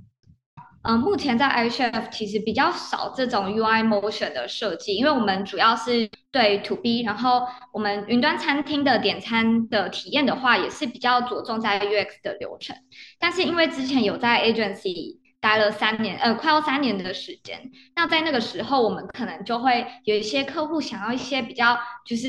[0.82, 12.74] 嗯，目前在 iChef 其实比较少这种 UI motion 的设计，因为我们主要是对 To B，然后我们云端餐厅的点餐的体验的话，也是比较着重在 UX 的流程。
[13.18, 22.28] 但是因为之前有在 agency 待了三年，呃，快要三年的时间，那在那个时候，我们可能就会有一些客户想要一些比较，就是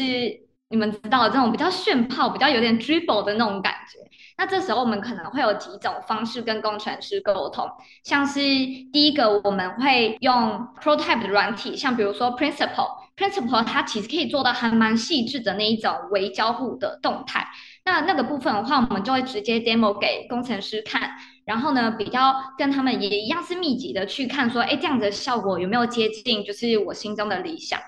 [0.71, 3.99] 你们知道这种比较炫炮、比较有点 dribble 的那种感觉。
[4.37, 7.69] 那这时候我们可能会有几种方式跟工程师沟通，
[8.03, 17.45] 像是第一个我们会用 prototype 的软体，像比如说 Principle，Principle 它其实可以做到还蛮细致的那一种微交互的动态。
[17.83, 21.09] 那那个部分的话，我们就会直接 demo 给工程师看，
[21.45, 27.79] 然后呢，比较跟他们也一样是密集的去看说，哎，这样子的效果有没有接近就是我心中的理想。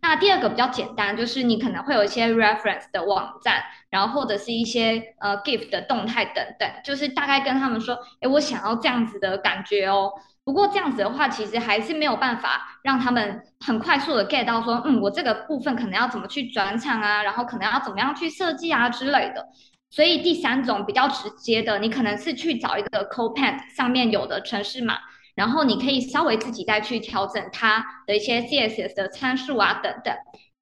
[0.00, 10.10] 那第二个比较简单，就是你可能会有一些 reference 的网站，然后或者是一些呃 gift 的动态等等，就是大概跟他们说，诶，我想要这样子的感觉哦。
[10.44, 19.46] 不过这样子的话，其实还是没有办法让他们很快速的 get 到说，嗯，我这个部分可能要怎么去转场啊，然后可能要怎么样去设计啊之类的。
[19.90, 24.98] 所以第三种比较直接的，你可能是去找一个 Copan 上面有的程式码。
[25.38, 30.12] 然后你可以稍微自己再去调整它的一些 CSS 的参数啊等等，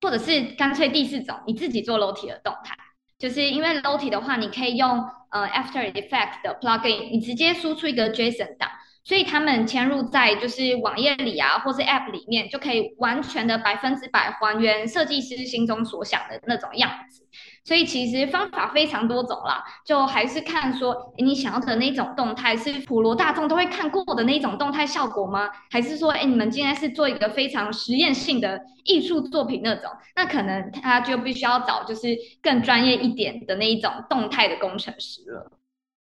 [0.03, 2.77] 或者是干脆第四种，你自己做 Lottie 的动态，
[3.19, 8.69] 就是因为 Lottie 的话，你可以用呃 After Effects 的 plugin，你直接输出一个 JSON 档，
[9.03, 17.26] 所以他们嵌入在就是网页里啊，或是 App 里面，就可以完全的百分之百还原设计师心中所想的那种样子。
[17.67, 25.51] 所以其实方法非常多种啦，就还是看说，诶，你想要的那种动态是普罗大众都会看过的那种动态效果吗？
[25.69, 29.91] 还是说，诶，你们今天是做一个非常实验性的艺术作品那种？
[30.15, 35.51] 那可能他就必须要找就是更专业一点的那一种动态的工程师了。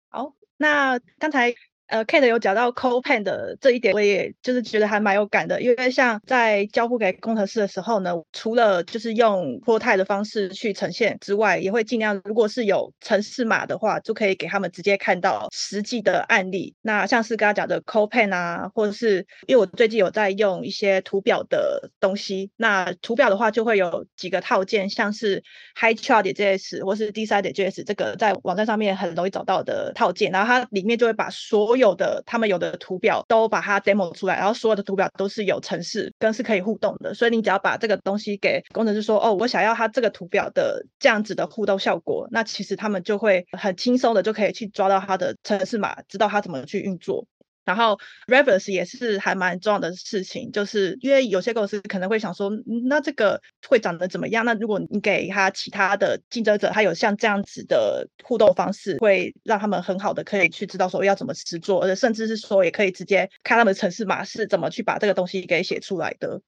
[0.09, 1.53] 好，那刚才
[1.87, 16.73] 呃，Kate 有讲到 c o p e n 的这一点，我也就是觉得还蛮有感的，因为像在交付给工程师的时候呢，除了就是用 PPT 的方式去呈现之外，也会尽量如果是有程式码的话，就可以给他们直接看到实际的案例。
[16.81, 25.43] 那像是刚刚讲的 c o p e n 啊，或者是因为我最近有在用一些图表的东西，那图表的话就会有几个套件，像是
[25.79, 47.27] HighChart.js 或是 Design.js 这个在网站上面很容易找到的套件，然后它里面就会把所有有的他们有的图表都把它 demo 出来，然后所有的图表都是有城市跟是可以互动的，所以你只要把这个东西给工程师说，哦，我想要它这个图表的这样子的互动效果，那其实他们就会很轻松的就可以去抓到它的城市码，知道它怎么去运作。
[47.65, 47.97] 然后
[48.27, 52.51] reference 也是还蛮重要的事情，就是因为有些公司可能会想说，
[52.87, 54.45] 那这个会长得怎么样？
[54.45, 66.39] 那如果你给他其他的竞争者，他有像这样子的互动方式，会让他们很好的可以去知道说要怎么实做，而甚至是说也可以直接看他们的程式码是怎么去把这个东西给写出来的。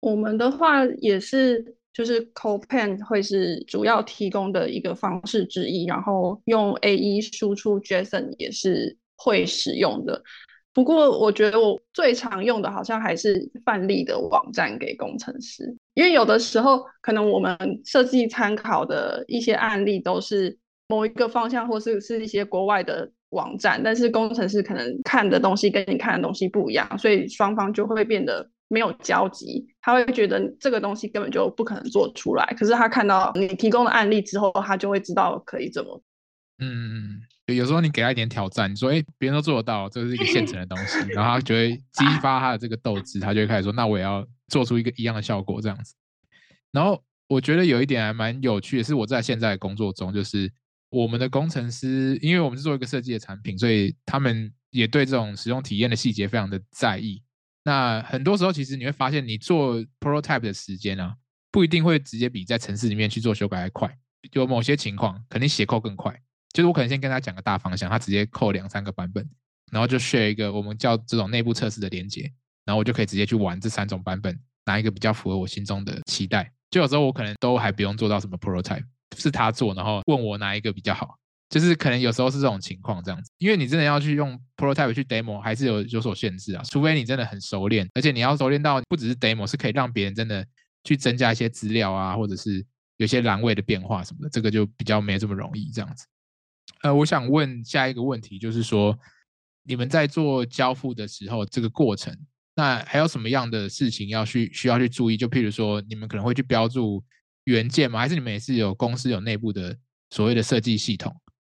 [0.00, 10.22] 我们的话也是，就是 copen 会是主要提供的一个方式之一，然后用 AE 输出 JSON 也是会使用的。
[10.72, 20.58] 不过，我觉得我最常用的好像还是范例的网站给工程师，因为有的时候可能我们设计参考的一些案例都是
[20.88, 29.66] 某一个方向，或是是一些国外的网站，但是工程师可能看的东西跟你看的东西不一样，所以双方就会变得没有交集。
[29.80, 36.02] 他会觉得这个东西根本就不可能做出来，可是他看到你提供的案例之后，他就会知道可以怎么。
[36.58, 37.22] 嗯。
[37.54, 45.94] 有时候你给他一点挑战，你说：“哎，别人都做得到，这是一个现成的东西。”然后他就会 激发他的这个斗志，他就会开始说：“那我也要做出一个一样的效果，这样子。”
[46.72, 50.52] 然后我觉得有一点还蛮有趣的是，我在现在的工作中，就是
[50.90, 57.22] 我们的工程师，因为我们是做一个设计的产品，所以他们也对这种使用体验的细节非常的在意。
[57.64, 61.14] 那很多时候，其实你会发现，你做 prototype 的时间啊，
[61.50, 63.96] 不一定会直接比在城市里面去做修改还快。
[64.32, 66.20] 有某些情况，肯定写 code 更快。
[66.56, 69.28] 就是我可能先跟他讲个大方向，他直接扣两三个版本，
[69.70, 72.32] 然后就 share 一个我们叫这种内部测试的连接，
[72.64, 76.50] 然后我就可以直接去玩这三种版本，哪一个比较符合我心中的期待。
[76.70, 78.82] 就有时候我可能都还不用做到什么 prototype，
[79.18, 81.18] 是他做，然后问我哪一个比较好。
[81.50, 86.62] 就是可能有时候是这种情况这样子，因为你真的要去用 prototype 去 demo，还是有有所限制啊。
[86.64, 90.42] 除非你真的很熟练，而且你要熟练到不只是 demo，是可以让别人真的
[90.84, 92.64] 去增加一些资料啊，或者是
[92.96, 96.06] 有些栏位的变化什么的，这个就比较没这么容易这样子。
[96.82, 98.96] 呃，我想问下一个问题，就是说，
[99.64, 102.16] 你们在做交付的时候，这个过程，
[102.54, 105.16] 那还有什么样的事情要去需要去注意？
[105.16, 107.02] 就譬如说，你们可能会去标注
[107.44, 107.98] 原件吗？
[107.98, 109.76] 还是你们也是有公司有内部的
[110.10, 111.14] 所谓的设计系统，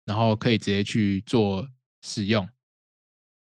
[0.04, 1.66] 然后可以直接去做
[2.02, 2.46] 使用？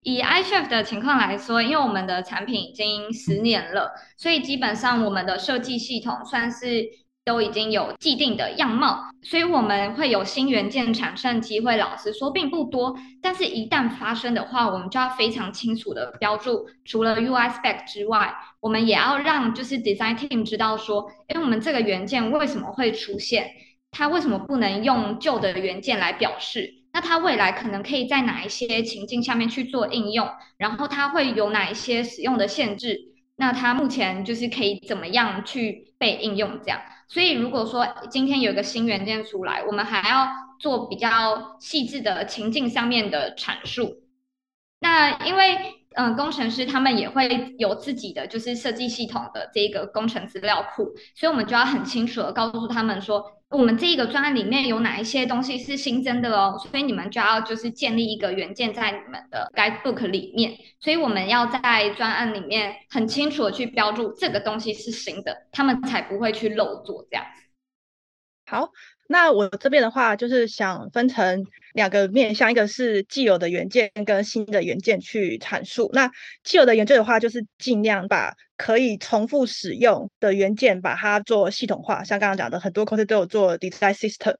[0.02, 7.03] 以 iChef 的情况来说，因为我们的产品已经十年了，所以基本上我们的设计系统算是。
[7.24, 11.76] 都已经有既定的样貌，所以我们会有新元件产生机会。
[11.78, 16.66] 老实说并不多，但是一旦发生的话，我们就要非常清楚的标注。
[16.84, 23.50] 除了 UI spec 之外，我们也要让就是 design team 知道说，诶，我们这个元件为什么会出现？
[23.90, 26.74] 它为什么不能用旧的元件来表示？
[26.92, 30.28] 那它未来可能可以在哪一些情境下面去做应用？
[30.58, 33.13] 然后它会有哪一些使用的限制？
[33.36, 40.28] 那它目前就是可以怎么样去被应用这样，所以如果说今天有一个新元件出来，我们还要
[40.60, 44.02] 做比较细致的情境上面的阐述。
[44.80, 50.84] 那因为嗯、工程师他们也会有自己的就是设计系统的这个工程资料库，
[51.14, 53.24] 所以我们就要很清楚的告诉他们说。
[53.50, 56.58] 我们这一个专案里面有哪一些东西是新增的哦？
[56.58, 60.56] 所以你们就要就是建立一个原件在你们的 guidebook 里面。
[60.80, 67.42] 所以我们要在专案里面很清楚的去标注这个东西是新的，他们才不会去漏做这样子。
[68.46, 68.70] 好。
[69.06, 71.44] 那我这边的话，就是想分成
[71.74, 75.90] 两个面向，一个是既有的元件跟新的元件去阐述。
[75.92, 76.10] 那
[76.44, 82.04] 既有的元件的话，就是尽量把可以重复使用的元件把它做系统化。
[82.04, 84.36] 像刚刚讲的，很多公司都有做 design system。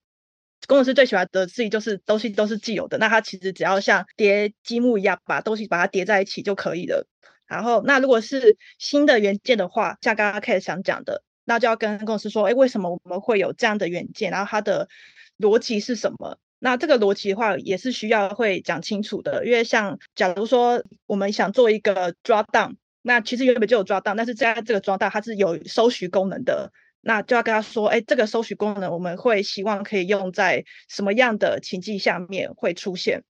[0.69, 7.07] 工程师最喜欢的事情就是东西都是既有的，那它其实只要像叠积木一样，把东西把它叠在一起就可以了。
[7.47, 11.23] 然后，那如果是新的元件的话，像刚刚 Kate 想讲的。
[11.47, 14.31] 那就要跟公司说，哎，为什么我们会有这样的元件？
[14.31, 14.89] 然后它的
[15.37, 16.39] 逻辑是什么？
[16.65, 19.45] 那这个逻辑的话，也是需要会讲清楚的。
[19.45, 33.25] 因为像假如说我们想做一个 dropdown，那其实原本就有 dropdown，但是在这个 dropdown 它是有搜寻功能的，那就要跟他说，哎，这个搜寻功能我们会希望可以用在什么样的情境下面会出现？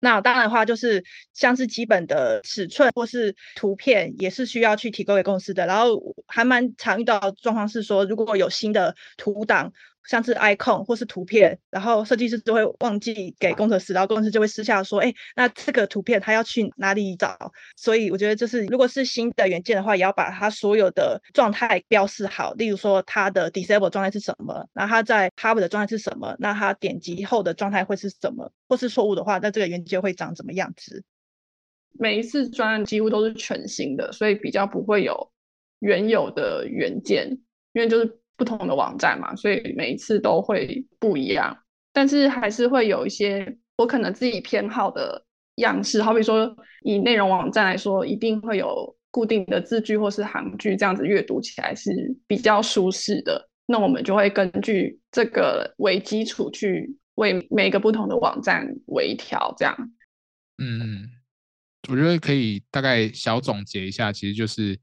[0.00, 1.04] 那当然的话，就是
[1.34, 5.64] 像是基本的尺寸或是图片，也是需要去提供给公司的。
[5.66, 9.72] 然后还蛮常遇到的状况是说，如果有新的图档。
[10.08, 22.54] 像是 icon 或是图片，然后设计师就会忘记给工程师，然后工程师就会私下说：“哎，那这个图片他要去哪里找？”所以我觉得，就是如果是新的元件的话，也要把它所有的状态标示好。
[22.54, 24.66] 例如说，它的 disable 状态是什么？
[24.72, 26.34] 那它在 hover 的状态是什么？
[26.38, 28.50] 那它点击后的状态会是什么？
[28.66, 31.04] 或是错误的话，那这个元件会长怎么样子？
[31.92, 35.30] 每一次专案几乎都是全新的，所以比较不会有
[35.80, 37.38] 原有的元件，
[37.74, 38.18] 因为就是。
[38.38, 41.54] 不同的网站嘛，所以每一次都会不一样，
[41.92, 45.26] 但是还是会有一些我可能自己偏好的
[45.56, 51.90] 样式，好比说以内容网站来说，一定会有固定的字句或是行句，这样子阅读起来是
[52.28, 53.50] 比较舒适的。
[53.66, 59.76] 那我们就会根据这个为基础去为每个不同的网站微调，这样。
[60.62, 61.08] 嗯，
[61.90, 64.78] 我觉得可以大概小总结一下，其实就是。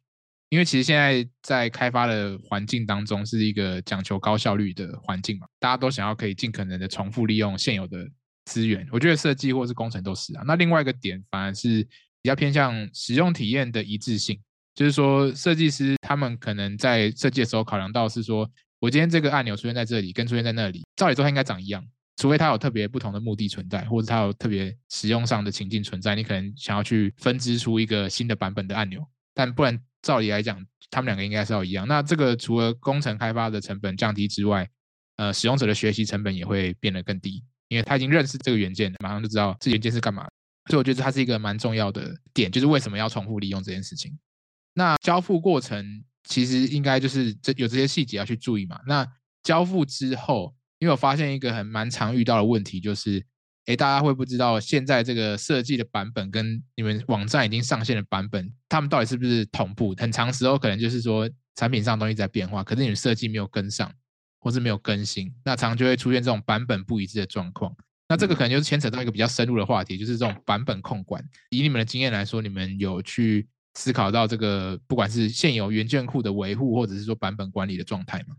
[0.55, 8.09] 因为其实现在在开发的环境当中是一个讲求高效率的环境嘛，大家都想要可以尽可能的重复利用现有的
[8.45, 8.87] 资源。
[8.89, 10.43] 我觉得设计或是工程都是啊。
[10.47, 11.83] 那另外一个点反而是
[12.21, 14.39] 比较偏向使用体验的一致性，
[14.75, 18.49] 就是说设计师他们可能在设计的时候考量到是说，
[18.79, 21.85] 我今天这个按钮出现在这里跟出现在那里，照理说它应该长一样，
[22.15, 29.05] 除非它有特别不同的目的存在，或者它有特别使用上的情境存在，你可能想要去分支出一个新的版本的按钮，
[29.35, 29.79] 但不然。
[30.01, 31.87] 照理来讲，他们两个应该是要一样。
[31.87, 34.69] 那这个除了工程开发的成本降低之外，
[35.15, 40.27] 呃，使用者的学习成本也会变得更低，因为他已经认识这个元件，马上就知道这元件是干嘛。
[40.69, 44.15] 所以我觉得它是一个蛮重要的点，就是为什么要重复利用这件事情。
[44.75, 48.79] 那交付过程其实应该就是这有这些细节要去注意嘛。
[48.85, 49.11] 那
[49.41, 53.25] 交付之后，因为我发现一个很蛮常遇到的问题就是。
[53.65, 59.95] 诶，大家会不知道现在这个设计的版本跟你们网站已经上线的版本，他们到底是不是同步？
[59.97, 63.91] 很长时候可能就是说产品上东西在变化，可是你们设计没有跟上，
[64.39, 67.75] 或是没有更新，那常常就会出现这种版本不一致的状况。
[68.07, 71.23] 那这个可能就是牵扯到一个比较深入的话题，就是这种版本控管。
[71.49, 78.35] 以你们的经验来说，你们有去思考到这个，不管是现有元件库的维护，或者是说版本管理的状态吗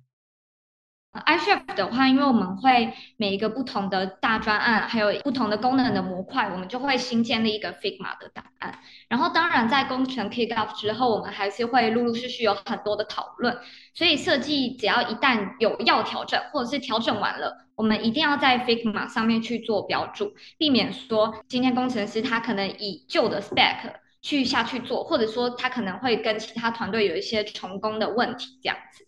[1.24, 8.78] ？iChef 的话，因为我们会每一个不同的大专案，还有不同的功能的模块，我们就会新建立一个 Figma 的档案。
[9.08, 13.56] 然后，当然在工程 kick off 之后，我们还是会陆陆续续有很多的讨论。
[13.94, 23.76] 所以，设计只要一旦有要调整，或者是调整完了，我们一定要在 Figma 上面去做标注，避免说今天工程师他可能以旧的 spec
[24.22, 29.06] 去下去做，或者说他可能会跟其他团队有一些重工的问题，这样子。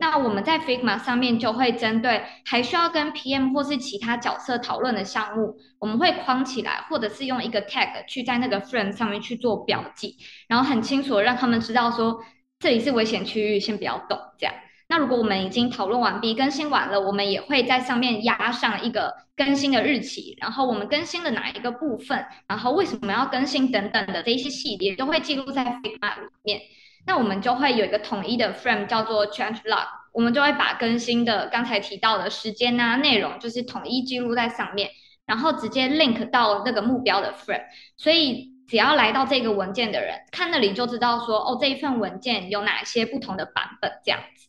[0.00, 12.20] 那我们在 Figma 上面就会针对还需要跟 PM 或是其他角色讨论的项目，我们会框起来，或者是用一个 tag 去在那个 frame 上面去做标记，然后很清楚的让他们知道说
[12.60, 14.54] 这里是危险区域，先不要动这样。
[14.90, 26.60] 那如果我们已经讨论完毕、更新完了，我们也会在上面压上一个更新的日期，然后我们更新了哪一个部分，然后为什么要更新等等的这一些细节都会记录在 Figma 里面。
[27.06, 34.90] 那我们就会有一个统一的 frame，叫做 change log，我们就会把更新的刚才提到的时间啊、内容，就是统一记录在上面，
[35.24, 37.64] 然后直接 link 到那个目标的 frame。
[37.96, 44.47] 所以只要来到这个文件的人，看那里就知道说，哦，这一份文件有哪些不同的版本这样子。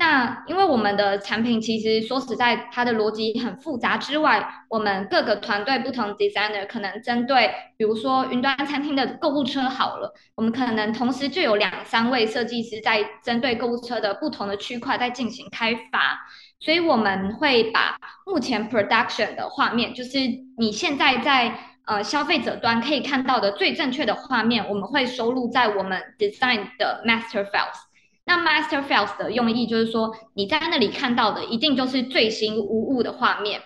[0.00, 16.16] 那因为我们的产品其实说实在，它的逻辑很复杂之外，我们各个团队不同 designer 可能针对，比如说云端餐厅的购物车好了，我们可能同时就有两三位设计师在针对购物车的不同的区块在进行开发，
[16.60, 20.20] 所以我们会把目前 production 的画面，就是
[20.56, 21.52] 你现在在
[21.86, 27.87] 呃消费者端可以看到的最正确的画面，我们会收录在我们 design 的 master files。
[28.28, 33.62] 那 master files 的用意就是说，你在那里看到的一定就是最新无误的画面。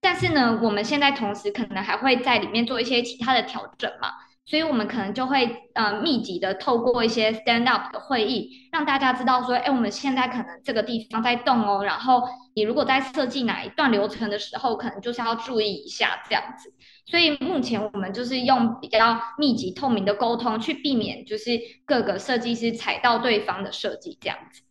[0.00, 4.10] 但是呢，我们现在同时可能还会在里面做一些其他的调整嘛，
[4.46, 12.22] 所以我们可能就会呃密集的透过一些 stand up 的会议，让大家知道说，哎，我们现在可能这个地方在动哦，然后
[12.54, 16.72] 你如果在设计哪一段流程的时候，可能就是要注意一下这样子。
[17.06, 24.62] 所以目前我们就是用比较密集透明的沟通，去避免就是各个设计师踩到对方的设计这样子。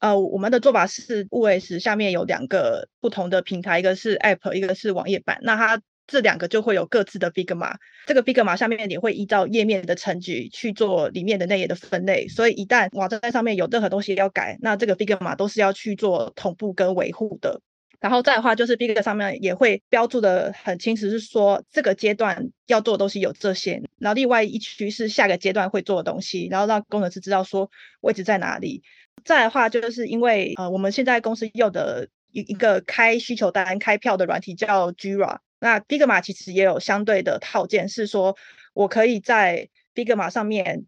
[0.00, 5.38] 呃，我们的做法是 OS 下面有两个不同的平台，一个是 App，一个是网页版。
[5.42, 7.76] 那它这两个就会有各自的 Figma，
[8.06, 12.28] 这个 Figma 下面也会依照页面的层级去做里面的内页的分类。
[12.28, 17.60] 所以一旦网站上面有任何东西要改，那这个 Figma 都是要去做同步跟维护的。
[18.00, 27.70] 然后再的话，就是 Figma 上面也会标注的很清楚，是说这个阶段要做的东西有这些，然后另外一区是下个阶段会做的东西，然后让工程师知道说
[28.00, 28.82] 位置在哪里。
[29.24, 38.36] 再的话，就是因为呃我们现在公司用的一一个开需求单、开票的软体叫 Jira，那 Figma 其实也有相对的套件，是说
[38.74, 40.84] 我可以在 Figma 上面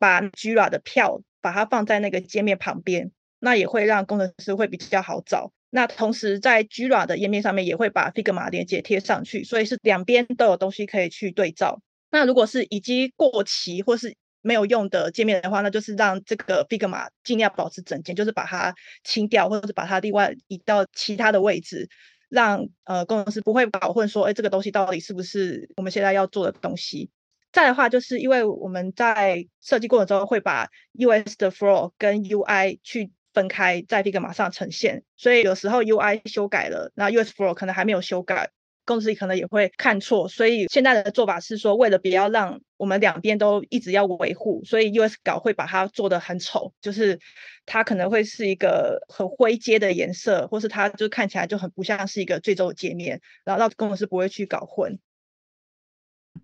[0.00, 5.52] 把 Jira 的票把它放在那个界面旁边，那也会让工程师会比较好找。
[5.70, 11.80] 那同时在 Jira 的页面上面也会把 Figma 连接贴上去，所以是两边都有东西可以去对照。
[12.10, 21.88] 那如果是已经过期或是没有用的界面的话，那就是让这个 Figma 尽量保持整洁，就是把它清掉，或者是把它另外移到其他的位置，
[22.28, 27.10] 让呃工程师不会搞混说，哎，这个东西到底是不是我们现在要做的东西。
[27.52, 33.10] 再的话，就是因为我们在设计过程中会把 US 的 Flow 跟 UI 去。
[33.36, 38.48] 分开在 Figma 上呈现，所以有时候 UI 修改了，那 US Flow 可能还没有修改，
[38.86, 40.26] 公司可能也会看错。
[40.26, 47.20] 所以现在的做法是说，为了不要让我们两边都一直要维护，所以 US 稿会把它做得很丑，就是
[47.66, 54.98] 它可能会是一个很灰阶的颜色，或是它就看起来就很不像是一个最终的界面，然后让工程师不会去搞混。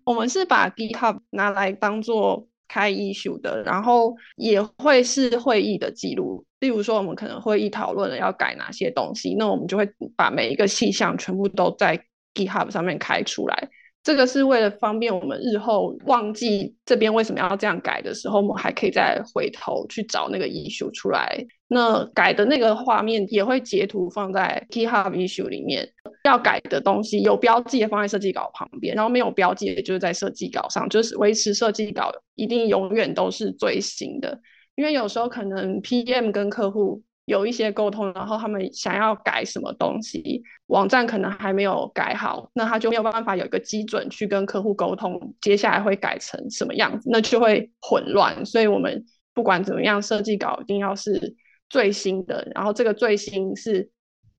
[0.03, 6.45] 我们是把 GitHub 拿来当做开 issue 的，然后也会是会议的记录。
[6.63, 9.85] 例如说，我们可能会议讨论了要改哪些东西，那我们就会
[10.15, 11.99] 把每一个细项全部都在
[12.33, 13.69] GitHub 上面开出来。
[14.01, 21.45] 这个是为了方便我们日后忘记这边为什么要这样改的时候，我们还可以再回头去找那个 issue 出来。
[21.67, 25.89] 那改的那个画面也会截图放在 GitHub issue 里面。
[26.23, 34.39] 要改的东西有标记的放在设计稿旁边，然后没有标记的就是在设计稿上，就是维持设计稿一定永远都是最新的。
[34.75, 48.45] 因为有时候可能 PM 跟客户有一些沟通，然后他们想要改什么东西，网站可能还没有改好，那他就没有办法有一个基准去跟客户沟通，接下来会改成什么样子，那就会混乱。
[48.45, 51.35] 所以我们不管怎么样，设计稿一定要是
[51.69, 53.89] 最新的，然后这个最新是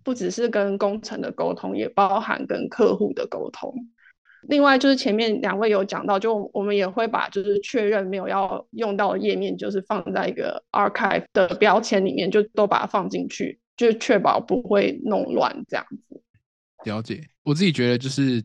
[0.02, 3.72] 不只是跟工程的沟通，也包含跟客户的沟通。
[4.48, 16.22] 另外就是前面两位有讲到，就我们也会把就是确认没有要用到的页面，就是放在一个 archive 的标签里面，就都把它放进去，就确保不会弄乱这样子。
[16.84, 18.42] 了解，我自己觉得就是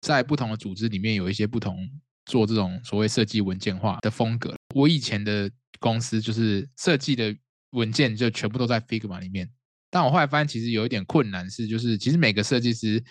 [0.00, 1.76] 在不同的组织里面有一些不同
[2.24, 4.54] 做这种所谓设计文件化的风格。
[4.74, 7.34] 我以前的公司就是设计的
[7.70, 9.48] 文件就全部都在 Figma 里面，
[9.90, 13.02] 但我后来发现其实有一点困难是，就是其实每个设计师。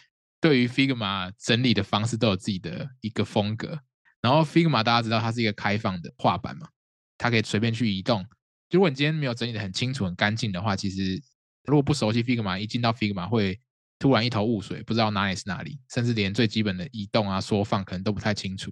[0.45, 3.79] 对于 Figma 整理的方式都有自己的一个风格，
[4.21, 6.67] 然后 Figma 大家知道它是一个开放的画板嘛，
[7.17, 8.23] 它可以随便去移动。
[8.69, 11.19] 如果你今天没有整理的很清楚、很干净的话，其实
[11.63, 13.59] 如果不熟悉 Figma，一进到 Figma 会
[13.97, 18.71] 突然一头雾水，不知道哪里是哪里，甚至连最基本的移动啊、缩放可能都不太清楚。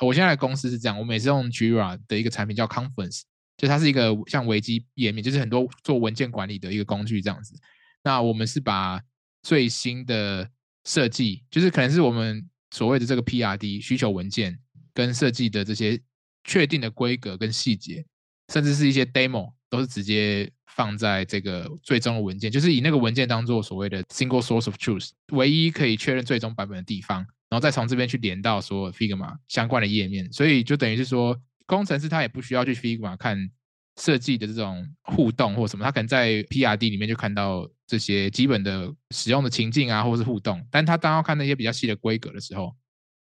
[0.00, 3.22] 我现在的公司是这样，我每次用 Jira 的一个产品叫 Confluence，
[3.56, 7.54] 就它是一个像维基页面，就是很多做文件管理的一个工具这样子。
[8.02, 9.00] 那我们是把
[9.44, 10.50] 最新的
[10.84, 14.58] 设计就是可能是我们所谓的这个 PRD 需求文件
[14.92, 16.00] 跟设计的这些
[16.44, 18.04] 确定的规格跟细节，
[18.52, 27.18] 甚至是一些 demo 都是直接放在这个最终的文件，就是以那个文件当做所谓的 single source of truth，唯一可以确认最终版本的地方，
[27.48, 33.50] 然后再从这边去连到所有 Figma 相关的页面，所以就等于是说，工程师他也不需要去 Figma 看。
[33.96, 40.66] 设计的这种互动或什么，他可能在 PRD 里面就看到这些基本的使用的情境啊，或是互动。
[40.70, 42.74] 但他当要看那些比较细的规格的时候，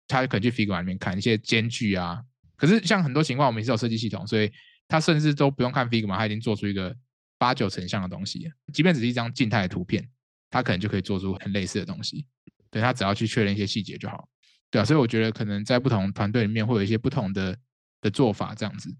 [0.08, 2.22] 他就可能去 Figma 里面看一些间距啊。
[2.58, 4.52] 可是像很多情况，我们也是有设计系统，所以
[4.88, 6.94] 他甚至都不用看 Figma，他已经做出一个
[7.38, 8.52] 八九成像的东西。
[8.74, 10.06] 即便只是一张静态的图片，
[10.50, 12.26] 他可能就可以做出很类似的东西。
[12.70, 14.28] 对，他只要去确认一些细节就好。
[14.70, 17.58] 对啊，所以我觉得可能在不同团队里面会有一些不同的
[18.02, 18.94] 的做法，这样子。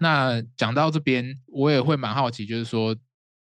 [0.00, 2.96] 那讲到这边，我也会蛮好奇，就是说，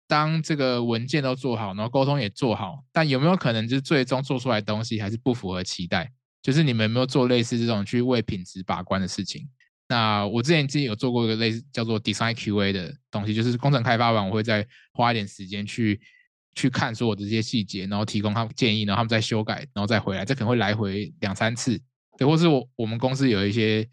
[0.08, 6.10] 当这个文件都做好，然后沟通也做好，但有没有可能就是最终做出来的东西还是不符合期待？
[6.42, 9.46] 就是你们有没有做类似这种去为品质把关的事情？
[9.88, 16.00] 那我之前自己有做过一个类似叫做 Design QA 的东西，就是工程开发完，我会再花一点时间去
[16.54, 21.78] 去看所有的这些细节，然后提供他们建议，然后他们再修改，然后再回来，这可能会来回两三次，
[22.16, 23.86] 对，或是我我们公司有一些。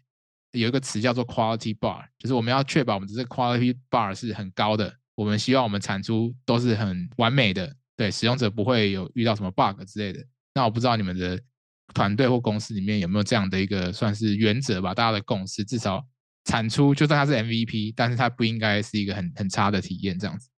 [0.52, 10.24] 有一个词叫做 quality bar，就是我们要确保我们的这 quality bar 是很高的，我们希望我们产出都是很完美的，对使用者不会有遇到什么 bug 之类的。
[10.54, 11.38] 那我不知道你们的
[11.94, 14.94] 团队或公司里面有没有这样的一个算是原则吧？
[14.94, 16.04] 大家的共识，至少
[16.44, 20.48] 产出就算它是 MVP，但是它不应该是一个很很差的体验这样子。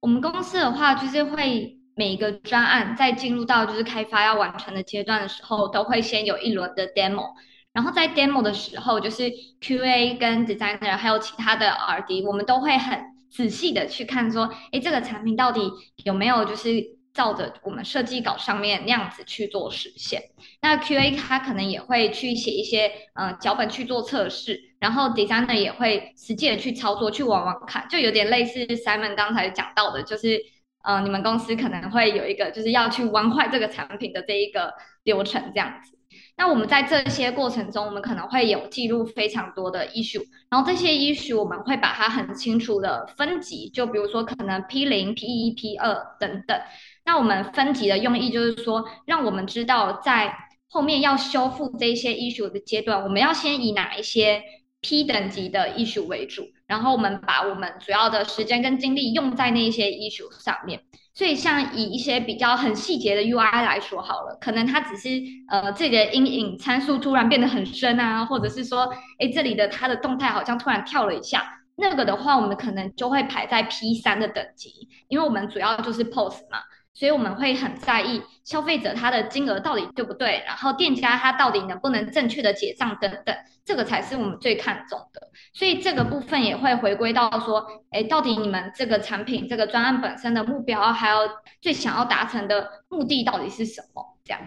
[0.00, 7.32] 我们公司的话，就是会每一个专案在进入到就是开发要完成的阶段的时候，都会先有一轮的 demo。
[7.72, 13.00] 然后在 demo 的时候，就是 QA 跟 designer 还有其他的 RD，我们都会很
[13.30, 15.70] 仔细的去看说，哎，这个产品到底
[16.04, 20.22] 有没有就是照着我们设计稿上面那样子去做实现。
[20.60, 30.38] 那 QA 他可能也会去写一些嗯脚本去做测试，然后 designer 也会实际的去操作去玩玩看，就有点类似 Simon 刚才讲到的，就是
[30.84, 35.98] 嗯你们公司可能会有一个就是要去玩坏这个产品的这一个流程这样子。
[36.36, 46.58] 那我们在这些过程中，我们可能会有记录非常多的 issue，然后这些 issue 我们会把它很清楚的分级，就比如说可能 P 零、P 一、P 二等等。
[47.04, 50.34] 那我们分级的用意就是说，让我们知道在
[50.68, 54.42] 后面要修复这些 issue 的阶段，我们要先以哪一些
[54.80, 60.80] P 等级的 issue 为主，然后我们把我们主要的时间跟精力用在那些 issue 上面。
[61.14, 71.44] 所以，像以一些比较很细节的 UI 来说好了，可能它只是呃这里的阴影参数突然变得很深啊，或者是说，哎，这里的它的动态好像突然跳了一下，
[71.76, 76.58] 那个的话，我们可能就会排在 P 三的等级，因为我们主要就是 pose 嘛。
[76.94, 83.34] 所以我们会很在意消费者他的金额到底对不对，然后店家他到底能不能正确的结账等等，
[83.64, 85.30] 这个才是我们最看重的。
[85.52, 91.16] 所以这个部分也会回归到说，哎，到底你们这个产品这个专案本身的目标，还有
[91.60, 94.18] 最想要达成的目的到底是什么？
[94.24, 94.40] 这样。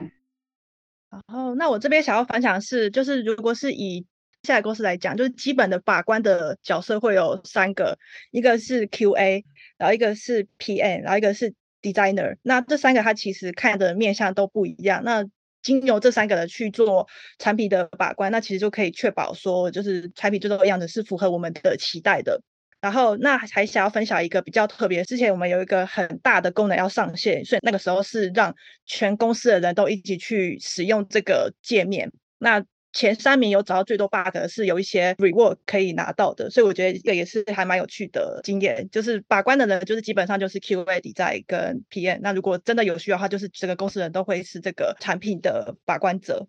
[1.10, 4.06] 然后，那我这边想要分享是，就是如果是以
[4.44, 7.98] 下来公司来讲，就是基本的把关的角色会有三个，
[8.32, 9.44] 一个是 QA，
[9.78, 11.54] 然后一个是 PM，然后一个是
[11.94, 15.04] designer，那这三个他其实看的面向都不一样。
[15.04, 15.24] 那
[15.62, 17.08] 经由这三个人去做
[17.38, 22.42] 产品的把关，那其实就可以确保说，就是产品最终的样子是符合我们的期待的。
[22.82, 28.54] 然后，那还想要分享一个比较特别，之前我们有一个很大的功能要上线，所以那个时候是让
[28.86, 32.12] 全公司的人都一起去使用这个界面。
[32.38, 32.64] 那
[32.96, 38.90] 前三名有找到最多 bug 是有一些 reward 可以拿到的，所以我觉得这个也是还蛮有趣的经验。
[38.90, 42.20] 就是把关的人，就是基本上就是 QA、Design 跟 PM。
[42.22, 46.48] 那如果真的有需要的话，就是整个公司人都会是这个产品的把关者。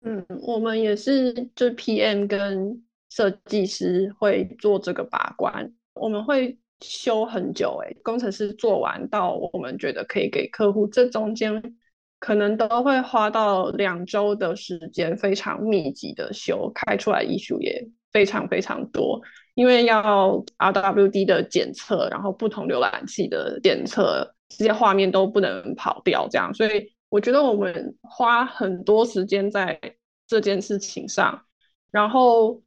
[0.00, 5.70] 嗯，我们也是，就是 PM 跟设计师会做这个把关。
[5.92, 11.76] 我们会修很久，欸，工程师做完到我们觉得可以给客户，这中间。
[12.20, 19.20] 可能都会花到两周的时间，非常密集的修，开出来艺术也非常非常多，
[19.54, 29.80] 因为要 RWD 的检测，然后不同浏览器的检测，这些画面都不能跑掉，这样，所以我觉得我们花很多时间在
[30.26, 31.42] 这件事情上，
[31.90, 32.62] 然后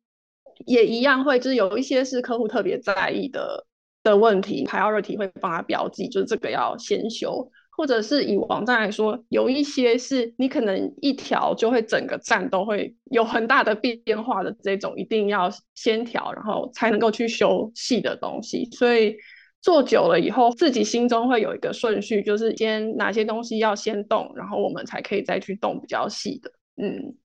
[0.65, 3.67] 也一样会，就是有一些是客户特别在意的
[4.01, 7.51] 的问题，priority 会帮他标记，就是这个要先修。
[7.75, 18.69] 或者是以网站来说，有一些是你可能一调就会整个站都会有很大的变化的这种，一定要先调，然后才能够去修细的东西。
[18.71, 19.15] 所以
[19.61, 26.51] 做久了以后，自己心中会有一个顺序，就是先哪些东西要先动，然后我们才可以再去动比较细的。
[26.75, 27.15] 嗯，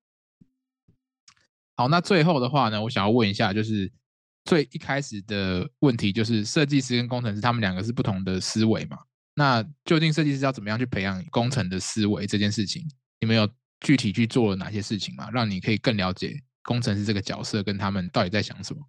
[1.77, 3.93] 好，那最后的话呢，我想要问一下，就是
[4.45, 8.97] 最一开始的问题，就是设计师跟工程师他们两个是不同的思维嘛？
[9.39, 12.83] 那究竟设计师要怎么样去培养工程的思维这件事情，
[13.21, 13.49] 你们有
[13.81, 15.29] 具体去做了哪些事情吗？
[15.33, 16.35] 让你可以更了解
[16.65, 18.81] 工程师这个角色跟他们到底在想什么？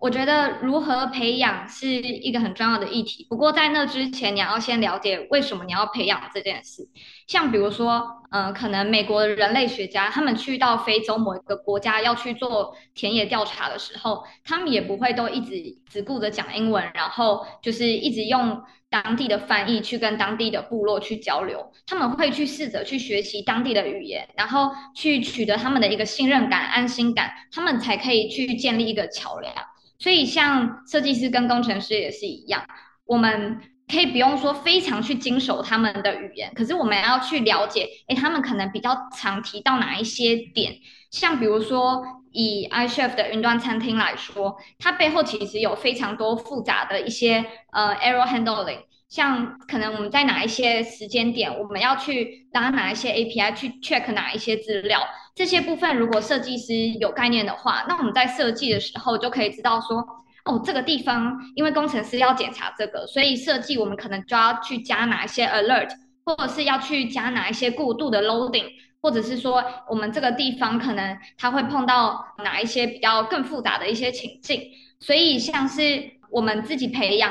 [0.00, 3.26] 我觉得如何培养是一个很重要的议题。
[3.30, 6.86] 不过在那之前，你要先了解为什么你要培养这件事。
[7.26, 18.62] 像比如说，嗯、可能美国的人类学家他们去到非洲某一个国家要去做田野调查的时候，他们也不会都一直只顾着讲英文，然后就是一直用
[19.02, 21.72] 当地的翻译去跟当地的部落去交流。
[21.84, 29.52] 他们会去试着去学习当地的语言，然后去取得他们的一个信任感、安心感，他们才可以去建立一个桥梁。
[29.98, 32.62] 所以，像设计师跟工程师也是一样，
[33.06, 33.58] 我们
[33.90, 40.74] 可以不用说非常去经手他们的语言，可是我们要去了解，诶，他们可能比较常提到哪一些点？
[41.10, 42.02] 像比如说，
[42.34, 48.80] 以 iChef 的云端餐厅来说，它背后其实有非常多复杂的一些呃 error handling。
[49.08, 55.00] 像可能我们在哪一些时间点，我们要去拉哪一些 API 去 check 哪一些资料，
[55.36, 60.04] 这些部分如果设计师有概念的话，那我们在设计的时候就可以知道说，
[60.46, 65.90] 哦，这个地方因为工程师要检查这个，所以设计我们可能就要去加哪一些 alert，
[66.24, 68.66] 或者是要去加哪一些过度的 loading，
[69.04, 74.60] 或者是说我们这个地方可能他会碰到哪一些比较更复杂的一些情境，
[74.98, 76.12] 所以像是。
[76.30, 77.30] 我们自己培养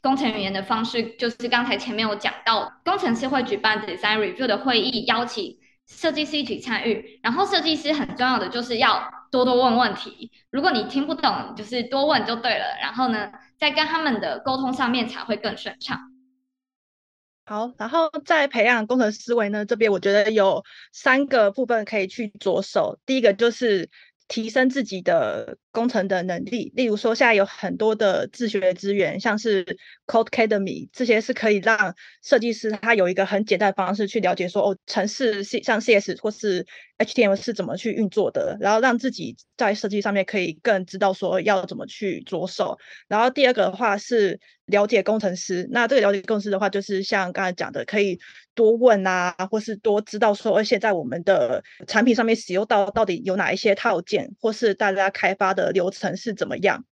[0.00, 5.58] 工程语言的方式，就是刚才前面有讲到，工程师会举办 design review 的会议，邀请
[5.88, 7.18] 设计师一起参与。
[7.20, 9.02] 然后设计师很重要的就是要
[9.32, 12.64] 多多问问题，如果你听不懂，就是多问就对了。
[12.80, 15.98] 然后呢，在跟他们的沟通上面才会更顺畅。
[17.46, 22.98] 好，然后在培养工程思维呢，这边我觉得有三个部分可以去着手。
[23.04, 23.90] 第一个就是
[24.28, 29.62] 提升自己的工程的能力，例如说现在有很多的自学资源，像是
[30.06, 36.66] Codecademy 这些是可以让设计师他有一个很简单的方式去了解说哦，程式像 CS 或是
[36.98, 42.78] HTML 是怎么去运作的，然后让自己在设计上面可以更知道说要怎么去着手。
[43.08, 48.18] 然后第二个的话是了解工程师，那这个了解工程师的话，就是像刚才讲的，可以
[48.54, 56.84] 多问啊，或是多知道说现在我们的产品上面使用到到底有哪一些套件，或是大家开发的流程是怎么样。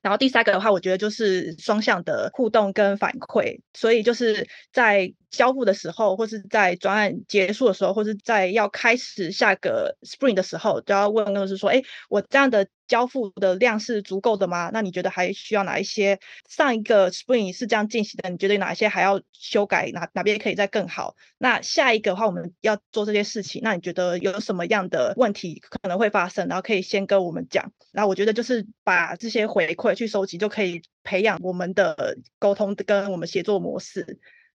[0.00, 12.66] 然后第三个的话，我觉得就是双向的互动跟反馈，所以就是在交付的时候，或是在专案结束的时候，或是在要开始下个 spring 的时候，都要问，就是说，哎，我这样的。
[12.88, 14.70] 交付的量是足够的吗？
[14.72, 16.18] 那你觉得还需要哪一些？
[16.48, 19.90] 上一个 spring 是这样进行的，你觉得哪一些还要修改？
[19.92, 21.14] 哪哪边可以再更好？
[21.36, 26.48] 那下一个的话，我们要做这些事情，那你觉得有什么样的问题可能会发生？
[26.48, 27.70] 然后可以先跟我们讲。
[27.92, 34.18] 然后我觉得就是把这些回馈去收集，就可以培养我们的沟通跟我们协作模式。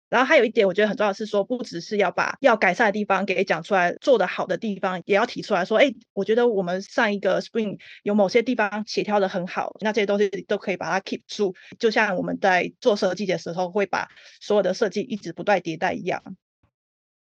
[0.09, 14.07] 然后还有一点，我觉得很重要是说，不只是要把要改善的地方给讲出来，做得好的地方也要提出来说，哎，我觉得我们上一个 Spring 有某些地方协调得很好，那这些东西都可以把它 keep 住，就像我们在做设计的时候会把
[14.41, 16.23] 所有的设计一直不断迭代一样。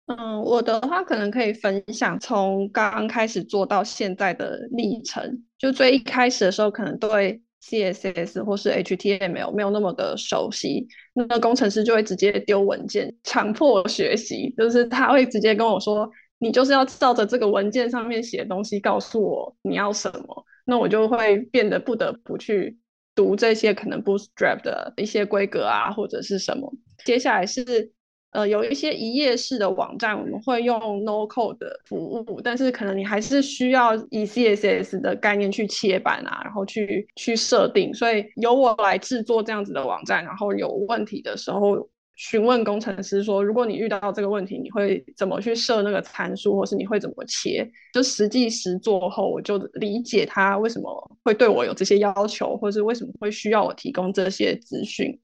[0.07, 7.41] 嗯，我的话可能可以分享从刚开始做到现在的历程，就最一开始的时候可能对。
[7.61, 16.09] CSS 或是 HTML 没有那么的熟悉，那工程师就会直接丢文件，强迫学习，就是他会直接跟我说，
[16.39, 22.77] 你就是要照着这个文件上面写的东西告诉我你要什么，那我就会变得不得不去
[23.13, 26.73] 读这些可能 Bootstrap 的一些规格啊，或者是什么，
[27.05, 27.93] 接下来是。
[28.31, 47.69] 呃，有一些一页式的网站，我们会用 No Code 的服务，但是可能你还是需要以 CSS 的概念去切板啊，然后去去设定，所以由我来制作这样子的网站，然后有问题的时候询问工程师说，如果你遇到这个问题，你会怎么去设那个参数，或是你会怎么切？
[47.93, 55.19] 就实际实做后，我就理解他为什么会对我有这些要求，或是为什么会需要我提供这些资讯。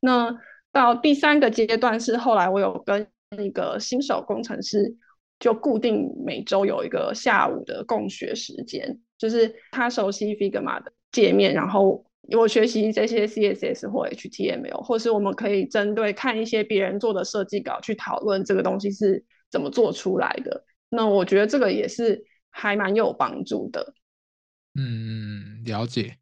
[0.00, 0.30] 那
[0.72, 3.06] 到第三个阶段是后来我有跟
[3.36, 4.94] 那个新手工程师
[5.38, 12.04] 就固定每周有一个下午的共学时间，就是他熟悉 Figma 的界面，然后
[12.36, 20.64] 我学习这些 CSS 或 HTML，或是我们可以针对看一些别人做的设计稿去讨论这个东西是怎么做出来的。
[20.88, 23.94] 那我觉得这个也是还蛮有帮助的。
[24.74, 26.19] 嗯，了解。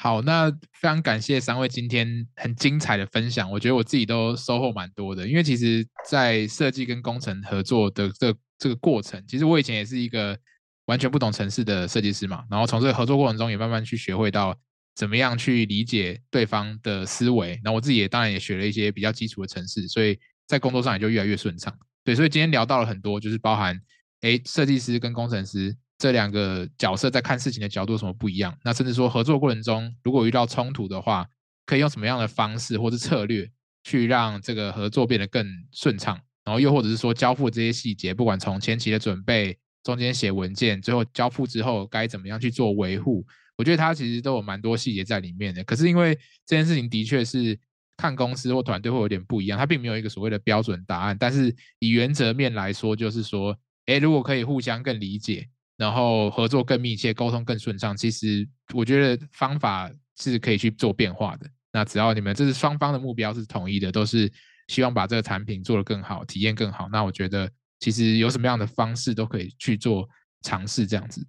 [0.00, 5.26] 好，那非常感谢三位今天很精彩的分享，我觉得我自己都收获蛮多的。
[5.26, 10.38] 因为其实，在设计跟工程合作的这这个过程，其实我以前也是一个
[10.84, 14.56] 完全不懂城市的设计师嘛，然后从这个合作过程中也慢慢去学会到
[14.94, 21.76] 怎么样去理解对方的思维，然后我自己也当然也学了一些比较基础的城市，所以在工作上也就越来越顺畅。
[22.04, 23.76] 对，所以今天聊到了很多，就是包含
[24.20, 25.76] 诶设计师跟工程师。
[25.98, 28.56] 这两个角色在看事情的角度有什么不一样？
[28.64, 31.26] 那甚至说合作过程中，如果遇到冲突的话，
[31.66, 33.50] 可以用什么样的方式或是策略
[33.82, 36.18] 去让这个合作变得更顺畅？
[36.44, 43.26] 然后又或者是说交付这些细节，不管从前期的准备、中间写文件，最后交付之后该怎么样去做维护？
[43.56, 45.64] 我觉得它其实都有蛮多细节在里面的。
[45.64, 46.14] 可是因为
[46.46, 47.58] 这件事情的确是
[47.96, 51.16] 看公司或团队会有点不一样，它并没有一个所谓的标准答案。
[51.18, 55.48] 但是以原则面来说，就是说，诶，如果可以互相更理解。
[55.78, 57.96] 然后合作更密切，沟通更顺畅。
[57.96, 61.48] 其实我觉得方法是可以去做变化的。
[61.72, 64.30] 那只要你们这是双方的目标是统一的，都是
[64.66, 66.88] 希望把这个产品做得更好，体验更好。
[66.90, 67.48] 那我觉得
[67.78, 70.08] 其实有什么样的方式都可以去做
[70.42, 71.24] 尝试这样子。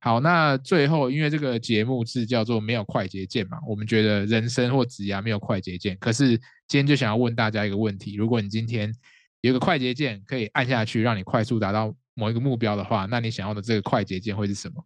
[0.00, 5.98] 好，那最后因为这个节目是叫做没有快捷键嘛，我们觉得人生或职涯没有快捷键。
[6.00, 8.90] 可是今天就想要问大家一个问题：如果你今天
[9.42, 11.94] 有个快捷键可以按下去，让你快速达到。
[12.14, 14.84] 某一个目标的话，那你想要的这个快捷键会是什么？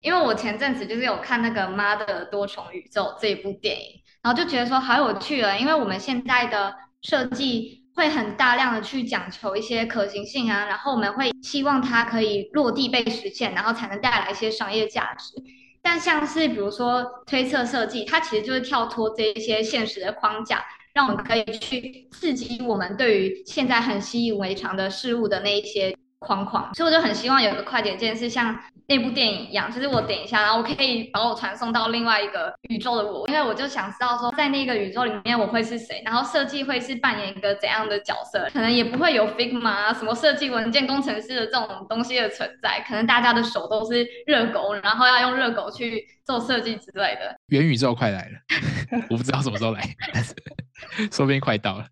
[0.00, 5.58] 因为我前阵子就是有看那个《妈的多重宇宙》这一部电影，然后就觉得说好有趣了。
[5.58, 15.34] 因为我们现在的设计会很大量的去讲求一些可行性啊，然后我们会希望它可以落地被实现，然后才能带来一些商业价值。
[15.82, 26.72] 但像是比如说推测设计，它其实就是跳脱这一些现实的框架，让我们可以去刺激我们对于现在很习以为常的事物的那一些框框。
[26.74, 47.36] 所以我就很希望有个快捷键是像那部电影一样，就是我点一下，然后我可以把我传送到另外一个宇宙的我，因为我就想知道说，在那个宇宙里面我会是谁，然后设计会是扮演一个怎样的角色，可能也不会有 Figma 啊什么设计文件工程师的这种东西的存在，可能大家的手都是热狗，然后要用热狗去做设计之类的。
[47.46, 49.80] 元宇宙快来了， 我不知道什么时候来，
[50.12, 50.34] 但是
[51.12, 51.86] 说不定快到了。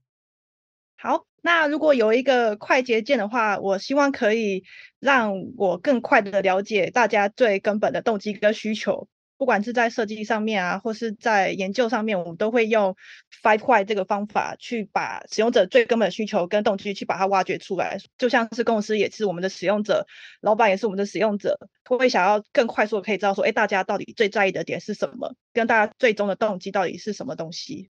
[1.01, 4.65] 好，那如果有一个快捷键的话，我希望可以
[4.99, 12.97] 让我更快的了解大家最根本的动机跟需求，不管是在设计上面啊，或是在研究上面，我们都会用
[13.41, 17.99] Five Why 这个方法去把使用者最根本的需求跟动机去把它挖掘出来。
[18.19, 20.05] 就像是公司也是我们的使用者，
[20.41, 27.89] 老板也是我们的使用者，会想要更快速的可以知道说，哎，大家到底最在意的点是什么，跟大家最终的动机到底是什么东西。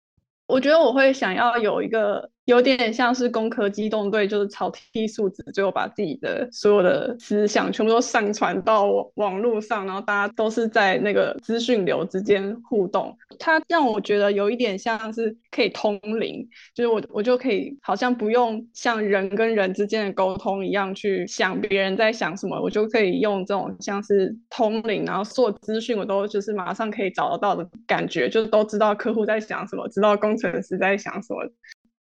[0.47, 13.15] 我觉得我会想要有一个有点像是工科机动队，就是草薙素子，最后把自己的所有的思想全部都上传到网络上，然后大家都是在那个资讯流之间互动。
[13.37, 31.39] 它让我觉得有一点像是可以通灵，就是我我就可以好像不用像人跟人之间的沟通一样去想别人在想什么，我就可以用这种像是通灵，然后所有资讯我都就是马上可以找得到的感觉，就都知道客户在想什么，知道工程师在想什么。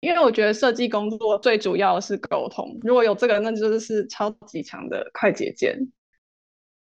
[0.01, 5.77] 因为我觉得设计工作最主要的是沟通，如果有这个，那就是超级强的快捷键。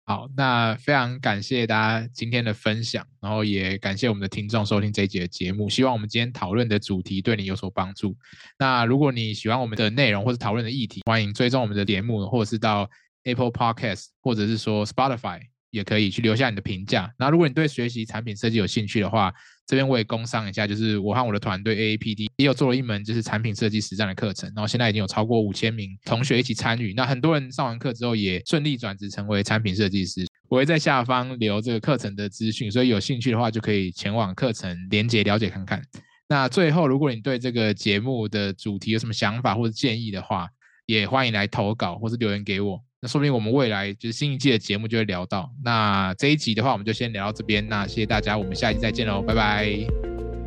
[0.05, 5.69] 好，那非常感谢大家今天的分享，然后也感谢我们的听众收听这一集的节目。
[5.69, 8.15] 希望我们今天讨论的主题对你有所帮助。
[8.59, 12.89] 那如果你喜欢我们的内容或者讨论的议题，欢迎追踪我们的节目，或者是到
[13.23, 15.39] Apple Podcast，或者是说 Spotify。
[15.71, 17.09] 也可以去留下你的评价。
[17.17, 19.33] 那如果你对学习产品设计有兴趣的话，
[19.67, 26.93] 这边我也工商一下，就是我和我的团队 AAPD 也有做了一门就是产品设计实战的课程，然后现在已经有超过五千名同学一起参与。
[26.93, 30.25] 那很多人上完课之后也顺利转职成为产品设计师。
[30.49, 35.81] 我会在下方留这个课程的资讯，所以有兴趣的话就可以前往课程连接了解看看。
[36.27, 40.49] 那最后，如果你对这个节目的主题有什么想法或者建议的话，
[40.85, 42.81] 也欢迎来投稿或是留言给我。
[43.01, 45.51] 那说不定我们未来就是新一季的节目就会聊到。
[45.63, 47.67] 那这一集的话，我们就先聊到这边。
[47.67, 49.67] 那谢谢大家，我们下一集再见喽，拜拜，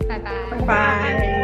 [0.09, 1.44] 拜拜，拜拜。